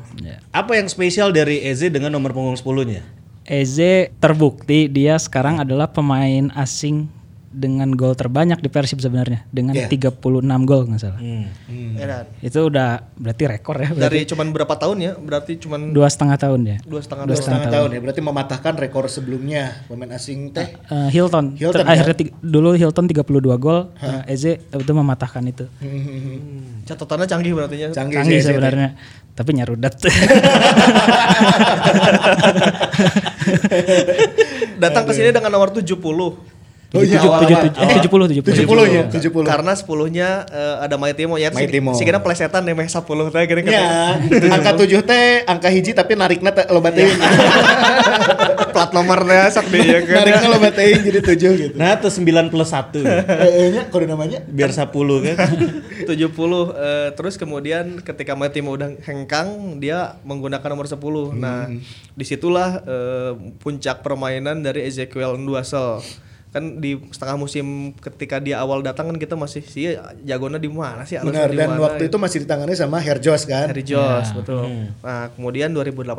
[0.54, 3.02] Apa yang spesial dari Eze dengan nomor punggung 10-nya?
[3.42, 7.10] Eze terbukti dia sekarang adalah pemain asing
[7.53, 9.86] dengan gol terbanyak di Persib sebenarnya dengan Iya.
[9.86, 10.18] 36
[10.62, 11.20] gol nggak salah.
[11.20, 11.46] Hmm.
[11.94, 12.24] Edan.
[12.40, 13.88] Itu udah berarti rekor ya.
[13.88, 15.12] Berarti Dari cuman berapa tahun ya?
[15.14, 16.76] Berarti cuman dua setengah tahun ya.
[16.82, 17.44] dua setengah Dua tahun.
[17.44, 20.72] setengah tahun ya, berarti mematahkan rekor sebelumnya pemain asing teh.
[20.82, 23.22] Eh, Hilton, Hilton, Ter- akhirnya tig- dulu Hilton 32
[23.55, 25.68] gol, eh, Eze itu mematahkan itu.
[26.82, 27.88] Catatannya canggih berarti ya.
[27.90, 28.88] Canggih, Canggih sih, sebenarnya,
[29.32, 29.94] tapi nyarudat.
[34.78, 35.94] Datang ke sini dengan nomor 70.
[36.93, 37.72] Oh iya, Tujuh- awal-awal.
[37.72, 38.53] tujuh- eh, 70 70.
[38.68, 39.49] 70 ya, 70.
[39.49, 41.49] Karena 10-nya eh, ada Maitimo ya.
[41.49, 41.97] Maitimo.
[41.97, 42.93] Si kira plesetan nih 10
[43.26, 47.16] teh gini Ya, angka 7 teh angka hiji tapi narikna teh loba teuing.
[48.72, 50.16] plat nomornya sok deh ya kan.
[50.20, 51.74] narikna loba teuing jadi 7 gitu.
[51.74, 53.01] Nah, itu 9 plus 1.
[53.01, 54.93] Eh, nya kode namanya Biar 10
[55.24, 55.36] kan.
[56.09, 61.01] 70 eh, terus kemudian ketika Maitimo udah hengkang dia menggunakan nomor 10.
[61.34, 61.72] Nah,
[62.12, 66.05] di situlah eh, puncak permainan dari Ezekiel Nduasel.
[66.53, 71.09] Kan di setengah musim ketika dia awal datang kan kita masih sih jagonya di mana
[71.09, 72.12] sih benar dan mana, waktu gitu.
[72.12, 73.72] itu masih ditangani sama Herjos kan.
[73.72, 74.92] Harry Jones betul.
[75.00, 76.12] Nah kemudian 2018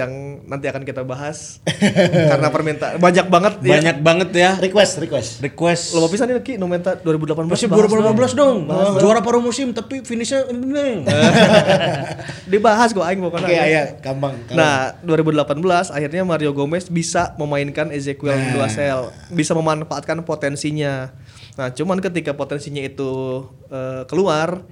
[0.00, 0.10] yang
[0.48, 1.60] nanti akan kita bahas
[2.32, 3.72] karena permintaan banyak banget ya.
[3.76, 5.30] Banyak banget ya Request, request.
[5.44, 5.84] request.
[5.92, 8.56] Lo bisa nih Ki nu minta 2018 Masih bahas 2018 dong.
[9.00, 11.04] Juara paruh musim tapi finishnya ini.
[12.52, 13.46] Dibahas kok aing pokoknya.
[13.46, 14.34] Oke, aya gampang.
[14.52, 18.52] Nah, 2018 akhirnya Mario Gomez bisa memainkan Ezekiel Nah.
[18.56, 21.10] Duasel, bisa memanfaatkan potensinya.
[21.58, 24.62] Nah, cuman ketika potensinya itu eh, keluar,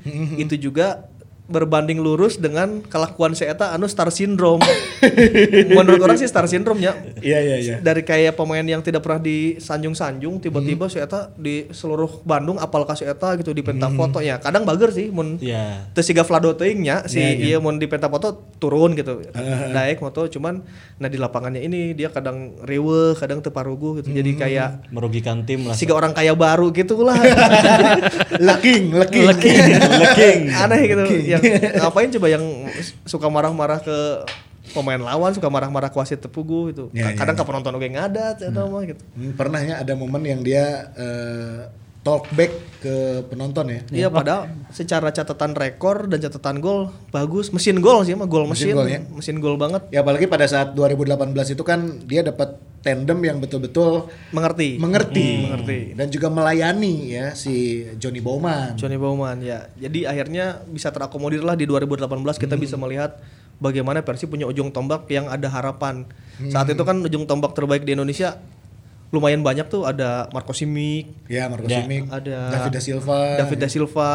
[0.42, 1.10] itu juga
[1.52, 4.64] berbanding lurus dengan kelakuan si Eta anu star syndrome.
[5.76, 6.96] Menurut orang sih star syndrome ya.
[7.20, 7.76] Iya, iya, iya.
[7.78, 12.94] Dari kayak pemain yang tidak pernah disanjung-sanjung, tiba-tiba si Eta di seluruh Bandung apal ka
[12.94, 14.40] si Eta gitu di penta foto ya.
[14.40, 15.90] Kadang bager sih mun Ya.
[15.90, 19.20] terus siga Vlado teuing nya si iya mun di penta foto turun gitu.
[19.74, 20.64] Naik moto cuman
[20.96, 24.08] nah di lapangannya ini dia kadang riweuh, kadang teu paruguh gitu.
[24.08, 25.74] Jadi kayak Merugikan tim lah.
[25.74, 27.18] siga orang kaya baru gitu lah.
[28.38, 29.26] Leking, leking.
[29.98, 30.38] Leking.
[30.52, 31.02] Aneh gitu.
[31.26, 31.41] Yang
[31.82, 32.44] ngapain coba yang
[33.04, 33.98] suka marah-marah ke
[34.70, 36.84] pemain lawan, suka marah-marah ke wasit tepugu gitu.
[36.94, 39.02] Ya, kadang ke penonton oge ngadat eta mah gitu.
[39.18, 41.66] Hmm, pernahnya ada momen yang dia eh,
[42.02, 42.50] talk back
[42.82, 43.80] ke penonton ya.
[43.94, 48.74] Iya padahal secara catatan rekor dan catatan gol bagus, mesin gol sih mah gol Mesin
[48.74, 49.00] mesin, gol ya.
[49.06, 49.82] mesin gol banget.
[49.94, 54.74] Ya apalagi pada saat 2018 itu kan dia dapat tandem yang betul-betul Mengerti.
[54.82, 55.80] mengerti, mengerti.
[55.94, 58.74] dan juga melayani ya si Johnny Bowman.
[58.74, 59.70] Johnny Bowman ya.
[59.78, 62.02] Jadi akhirnya bisa terakomodir lah di 2018
[62.42, 63.22] kita bisa melihat
[63.62, 66.02] bagaimana Persib punya ujung tombak yang ada harapan.
[66.50, 68.42] Saat itu kan ujung tombak terbaik di Indonesia
[69.12, 71.84] lumayan banyak tuh ada Marco Simic, Ya Marco Ya.
[71.84, 73.20] Simic, ada David da Silva.
[73.38, 74.10] David da Silva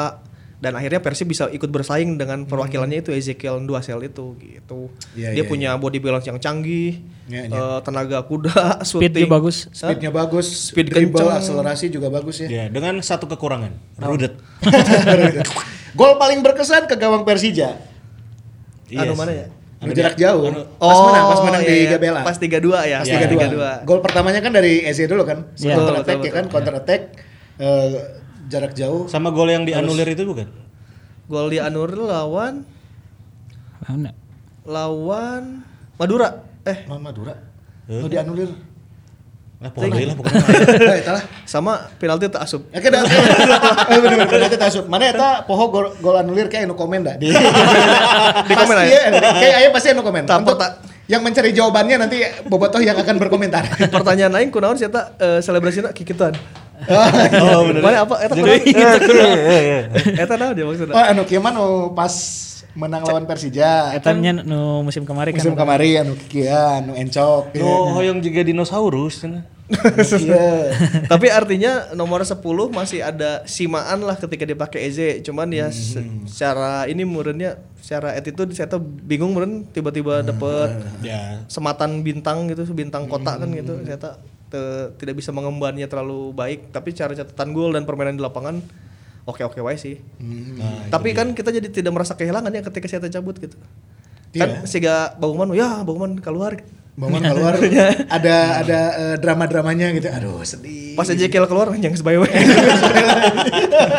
[0.58, 4.90] dan akhirnya Persib bisa ikut bersaing dengan perwakilannya itu Ezekiel Duasel itu gitu.
[5.14, 6.98] Iya, Dia iya, punya body balance yang canggih,
[7.30, 9.70] Iya, eh, tenaga kuda, Speednya bagus.
[9.70, 11.38] Speednya bagus, Speed dribble, kencang.
[11.38, 12.50] akselerasi juga bagus ya.
[12.50, 13.70] Ya, dengan satu kekurangan.
[14.02, 14.34] Rudet.
[15.94, 17.78] Gol paling berkesan ke gawang Persija.
[18.98, 19.46] Anu mana ya?
[19.78, 20.50] Anu jarak jauh.
[20.50, 21.92] anu- pas menang, pas menang di iya, iya.
[21.94, 22.22] Gabela.
[22.22, 22.50] Pas 32
[22.84, 22.98] ya.
[22.98, 23.86] Pas Iya, 3-2.
[23.86, 25.46] Gol pertamanya kan dari Eze dulu kan.
[25.54, 25.74] Iya.
[25.74, 27.02] Counter Betul, attack betul, ya kan, counter attack
[27.58, 27.88] eh,
[28.48, 29.06] jarak jauh.
[29.06, 30.50] Sama gol yang dianulir itu bukan?
[31.28, 32.66] Gol di Anur lawan
[33.84, 34.12] Mana?
[34.64, 35.62] lawan
[35.96, 36.42] Madura.
[36.64, 37.38] Eh, Non Madura.
[37.88, 38.52] Oh dianulir.
[39.58, 40.38] Nah, pokoknya lah pokoknya.
[40.86, 41.24] Eh, eta lah.
[41.50, 42.70] sama penalti tak asup.
[42.70, 42.94] Ya kan
[43.90, 44.86] Eh bener bener berarti tasuk.
[44.86, 47.18] Mana eta poho gol gol anulir kayak anu komen dah.
[47.18, 47.34] Di,
[48.50, 49.10] Di komen pasti aya.
[49.10, 50.30] ya, kayak aya pasti anu komen.
[50.30, 50.86] Tak, Untuk tak.
[51.10, 53.66] yang mencari jawabannya nanti bobotoh yang akan berkomentar.
[53.98, 56.38] Pertanyaan lain kunaon sih eta eh, selebrasina kikituan.
[56.86, 57.82] Oh, bener.
[57.82, 58.62] Mana apa eta kunaon?
[60.22, 60.94] Eta naon dia maksudnya?
[60.94, 61.58] oh anu kieu mah
[61.98, 62.14] pas
[62.78, 63.92] menang lawan Persija.
[63.92, 65.42] Etanya nu musim kemarin kan.
[65.42, 67.52] Musim kemarin anu kieu anu encok.
[67.52, 67.60] ya.
[67.60, 69.20] No, hoyong juga dinosaurus.
[69.20, 69.44] cenah.
[69.68, 70.54] Anu kieu.
[71.10, 72.38] Tapi artinya nomor 10
[72.70, 75.20] masih ada simaan lah ketika dipakai Eze.
[75.20, 81.42] Cuman ya se- secara ini murennya secara attitude saya tuh bingung muren tiba-tiba dapet Ya.
[81.48, 83.82] sematan bintang gitu, bintang kotak kan gitu.
[83.82, 84.14] Saya tak
[84.48, 88.62] te- tidak bisa mengembannya terlalu baik, tapi cara catatan gol dan permainan di lapangan
[89.28, 90.00] oke-oke wae sih.
[90.24, 93.60] Nah, tapi kan kita jadi tidak merasa kehilangan ya ketika saya cabut gitu.
[94.32, 94.40] Iya.
[94.40, 96.58] Kan sehingga Bauman ya Bauman keluar.
[96.98, 97.54] Bangun keluar
[98.10, 100.10] ada ada eh, drama-dramanya gitu.
[100.10, 100.98] Aduh, sedih.
[100.98, 102.34] Pas Ezekiel keluar yang sebaik wae.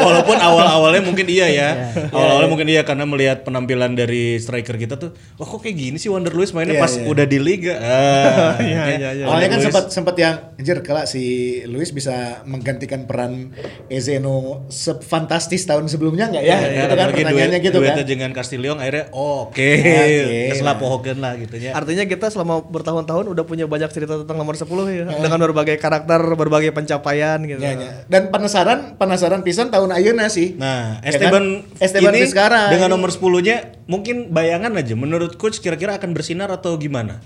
[0.02, 1.68] Walaupun awal-awalnya mungkin iya ya.
[2.10, 6.10] Awal-awalnya mungkin iya karena melihat penampilan dari striker kita tuh, wah kok kayak gini sih
[6.10, 7.06] Wonder Luis mainnya Iya, pas iya.
[7.06, 7.74] udah di liga.
[7.78, 9.24] Ah, Iya, iya, iya.
[9.30, 11.22] Awalnya kan sempat sempat yang anjir kelak si
[11.70, 13.54] Luis bisa menggantikan peran
[13.86, 14.66] Ezeno
[15.06, 16.56] fantastis tahun sebelumnya nggak ya?
[16.66, 17.94] Ya, Itu kan pertanyaannya duet, gitu kan.
[17.94, 19.54] duetnya dengan Castillion akhirnya oke.
[19.54, 20.50] Oke.
[20.50, 21.78] Geus lapohokeun lah gitu nya.
[21.78, 25.76] Artinya kita selama bertahun bertahun-tahun udah punya banyak cerita tentang nomor 10 ya dengan berbagai
[25.76, 27.60] karakter, berbagai pencapaian gitu.
[27.60, 27.92] Ya, ya.
[28.08, 30.56] Dan penasaran, penasaran pisan tahun ayeuna sih.
[30.56, 31.84] Nah, Ya Esteban, kan?
[31.84, 32.72] Esteban ini Vizcara.
[32.72, 37.20] dengan nomor 10-nya mungkin bayangan aja menurut coach kira-kira akan bersinar atau gimana?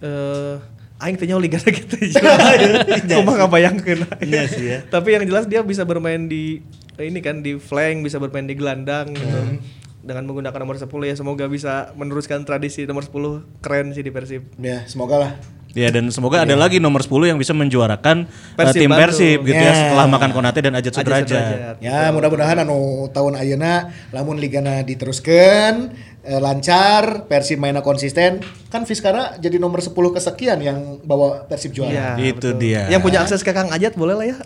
[0.00, 0.56] Eh
[0.96, 3.20] aing teh nyaho liga gitu aja.
[3.20, 4.00] Cuma ngabayangkeun.
[4.24, 4.78] Iya sih ya.
[4.88, 6.64] Tapi yang jelas dia bisa bermain di
[6.96, 9.28] ini kan di flank, bisa bermain di gelandang gitu.
[9.28, 9.60] Hmm.
[10.06, 14.46] Dengan menggunakan nomor 10 ya semoga bisa meneruskan tradisi nomor 10 keren sih di Persib.
[14.56, 15.32] Ya, semoga lah.
[15.74, 19.12] Ya dan semoga ada lagi nomor 10 yang bisa menjuarakan uh, Persib tim Bandung.
[19.12, 19.74] Persib gitu ya Ya.
[19.76, 21.44] setelah makan Konate dan Ajat Ajat Sudrajat.
[21.84, 25.92] Ya, mudah-mudahan anu tahun ayeuna lamun ligana diteruskan
[26.22, 28.40] eh, lancar, Persib mainnya konsisten.
[28.70, 32.16] Kan Fiskara jadi nomor 10 kesekian yang bawa Persib juara.
[32.16, 32.62] Iya, Itu betul.
[32.62, 32.88] dia.
[32.88, 34.36] Yang punya akses ke Kang Ajat boleh lah ya.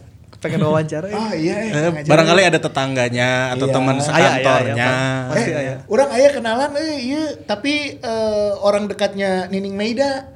[0.41, 1.16] Pengen wawancara ya.
[1.20, 3.74] Ah iya, eh, barangkali ada tetangganya atau Iya.
[3.76, 4.86] teman Aya, aya, aya, sekantornya.
[4.88, 5.28] Pak.
[5.28, 5.74] Pasti Eh, aya.
[5.84, 10.32] orang ayah kenalan eh iya, tapi eh, orang dekatnya Nining Meida.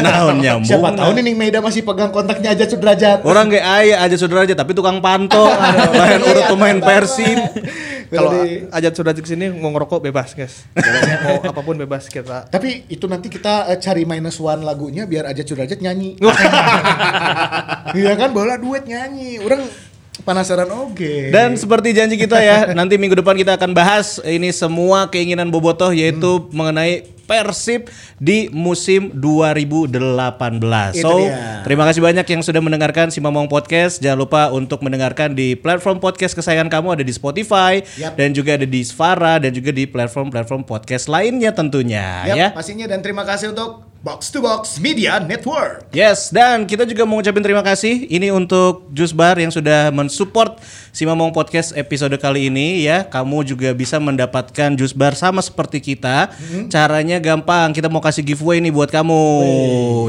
[0.00, 0.66] Naon nyambung.
[0.66, 3.22] Siapa tahu Nining Meida masih pegang kontaknya aja Sudrajat.
[3.22, 5.44] Orang gak aya aja Sudrajat tapi tukang panto,
[6.00, 7.38] lain urut pemain Persib.
[8.06, 10.68] Kalau Berarti- Ajat sudah di sini mau ngerokok bebas, guys.
[11.20, 12.46] mau apa pun bebas kita.
[12.46, 16.14] Tapi itu nanti kita eh, cari minus one lagunya biar aja Sudrajat nyanyi.
[17.90, 19.38] Iya kan bola duet nyanyi.
[19.40, 19.66] Orang
[20.22, 21.34] penasaran oke.
[21.34, 25.90] Dan seperti janji kita ya, nanti minggu depan kita akan bahas ini semua keinginan Bobotoh
[25.90, 27.88] yaitu mengenai Persib
[28.20, 29.96] di musim 2018.
[30.92, 31.64] Itu So, dia.
[31.64, 34.04] terima kasih banyak yang sudah mendengarkan si Mamong Podcast.
[34.04, 38.20] Jangan lupa untuk mendengarkan di platform podcast kesayangan kamu ada di Spotify Yap.
[38.20, 42.48] dan juga ada di Svara dan juga di platform-platform podcast lainnya tentunya Yap, ya.
[42.52, 45.88] pastinya dan terima kasih untuk Box to Box Media Network.
[45.88, 50.60] Yes, dan kita juga mau ngucapin terima kasih ini untuk Jusbar yang sudah mensupport
[50.92, 53.08] si Mamong Podcast episode kali ini ya.
[53.08, 56.28] Kamu juga bisa mendapatkan Jusbar sama seperti kita.
[56.36, 56.68] Hmm.
[56.68, 59.24] Caranya gampang, kita mau kasih giveaway nih buat kamu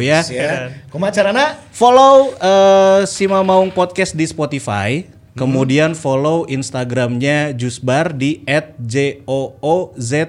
[0.03, 0.27] ya.
[0.27, 0.75] Ya.
[0.91, 1.55] Kumaha carana?
[1.71, 5.14] Follow eh, si Mamong Podcast di Spotify.
[5.35, 8.39] Kemudian follow Instagramnya Jusbar di
[8.79, 10.27] @joozbar.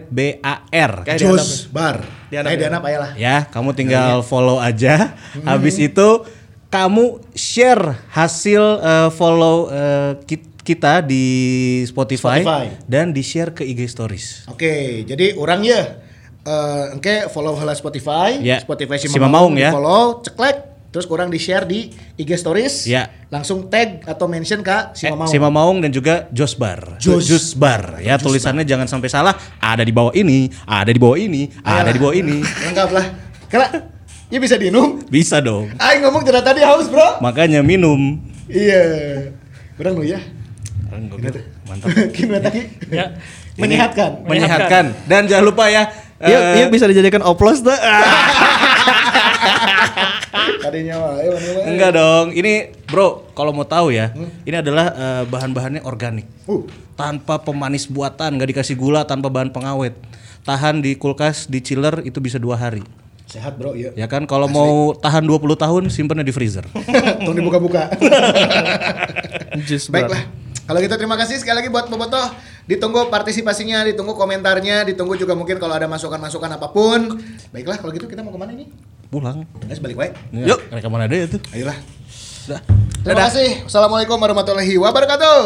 [1.04, 1.96] Kayak di Jus Bar.
[2.26, 2.68] Di Di anak di ya.
[2.68, 3.10] anak ya lah.
[3.14, 5.14] Ya, kamu tinggal follow aja.
[5.42, 6.26] Habis itu
[6.66, 9.70] kamu share hasil eh, follow
[10.20, 11.24] ki- kita di
[11.86, 12.64] Spotify, Spotify.
[12.84, 14.42] dan di share ke IG Stories.
[14.48, 16.02] Oke, jadi orang ya
[16.42, 19.70] eh engke follow heula Spotify, Ya, Spotify si si Mamaung ya.
[19.70, 22.88] Follow, ceklek, terus kurang di share di IG Stories.
[22.88, 23.12] Ya.
[23.28, 25.28] Langsung tag atau mention ke si Eh, Mamaung.
[25.28, 26.96] si Mamaung dan juga Josbar.
[26.96, 27.28] Jos.
[27.28, 28.00] Josbar.
[28.00, 29.36] Ya, tulisannya jangan sampai salah.
[29.60, 32.40] Ada di bawah ini, ada di bawah ini, ada di bawah ini.
[32.64, 33.06] Lengkap lah.
[33.52, 33.68] Kala,
[34.32, 35.04] ya bisa diminum.
[35.04, 35.68] Bisa dong.
[35.76, 37.20] Aing ngomong dari tadi haus, Bro.
[37.20, 38.16] Makanya minum.
[38.48, 38.80] Iya.
[39.76, 40.24] Kurang lu ya.
[40.88, 41.92] Mantap.
[42.16, 42.72] Gimana tadi?
[42.88, 43.12] Ya.
[43.60, 44.24] Menyehatkan.
[44.24, 44.84] Menyehatkan.
[45.04, 45.92] Dan jangan lupa ya.
[46.16, 47.76] Yuk, yuk bisa dijadikan oplos tuh.
[50.62, 51.64] Tadinya mah, mah.
[51.66, 52.26] Enggak dong.
[52.34, 54.12] Ini bro, kalau mau tahu ya,
[54.42, 56.26] ini adalah eh, bahan-bahannya organik.
[56.46, 56.66] Uh,
[56.96, 59.94] Tanpa pemanis buatan, nggak dikasih gula, tanpa bahan pengawet.
[60.46, 62.82] Tahan di kulkas, di chiller itu bisa dua hari.
[63.26, 63.90] sehat, Bro, iya.
[63.98, 66.62] Ya kan, kalau mau tahan 20 tahun, simpennya di freezer.
[67.26, 67.90] Tunggu dibuka-buka.
[69.90, 70.22] Baiklah.
[70.66, 72.26] Kalau gitu terima kasih sekali lagi buat Bobotoh.
[72.70, 77.22] Ditunggu partisipasinya, ditunggu komentarnya, ditunggu juga mungkin kalau ada masukan-masukan apa pun.
[77.54, 78.70] Baiklah, kalau gitu kita mau ke mana ini?
[79.08, 79.46] pulang.
[79.66, 80.10] Guys balik wae.
[80.34, 81.38] Iya, Yuk, mereka mana deh itu.
[81.54, 81.78] Ayolah.
[82.46, 82.60] Dah.
[82.62, 83.24] Terima Dadah.
[83.30, 83.50] kasih.
[83.66, 85.42] Assalamualaikum warahmatullahi wabarakatuh.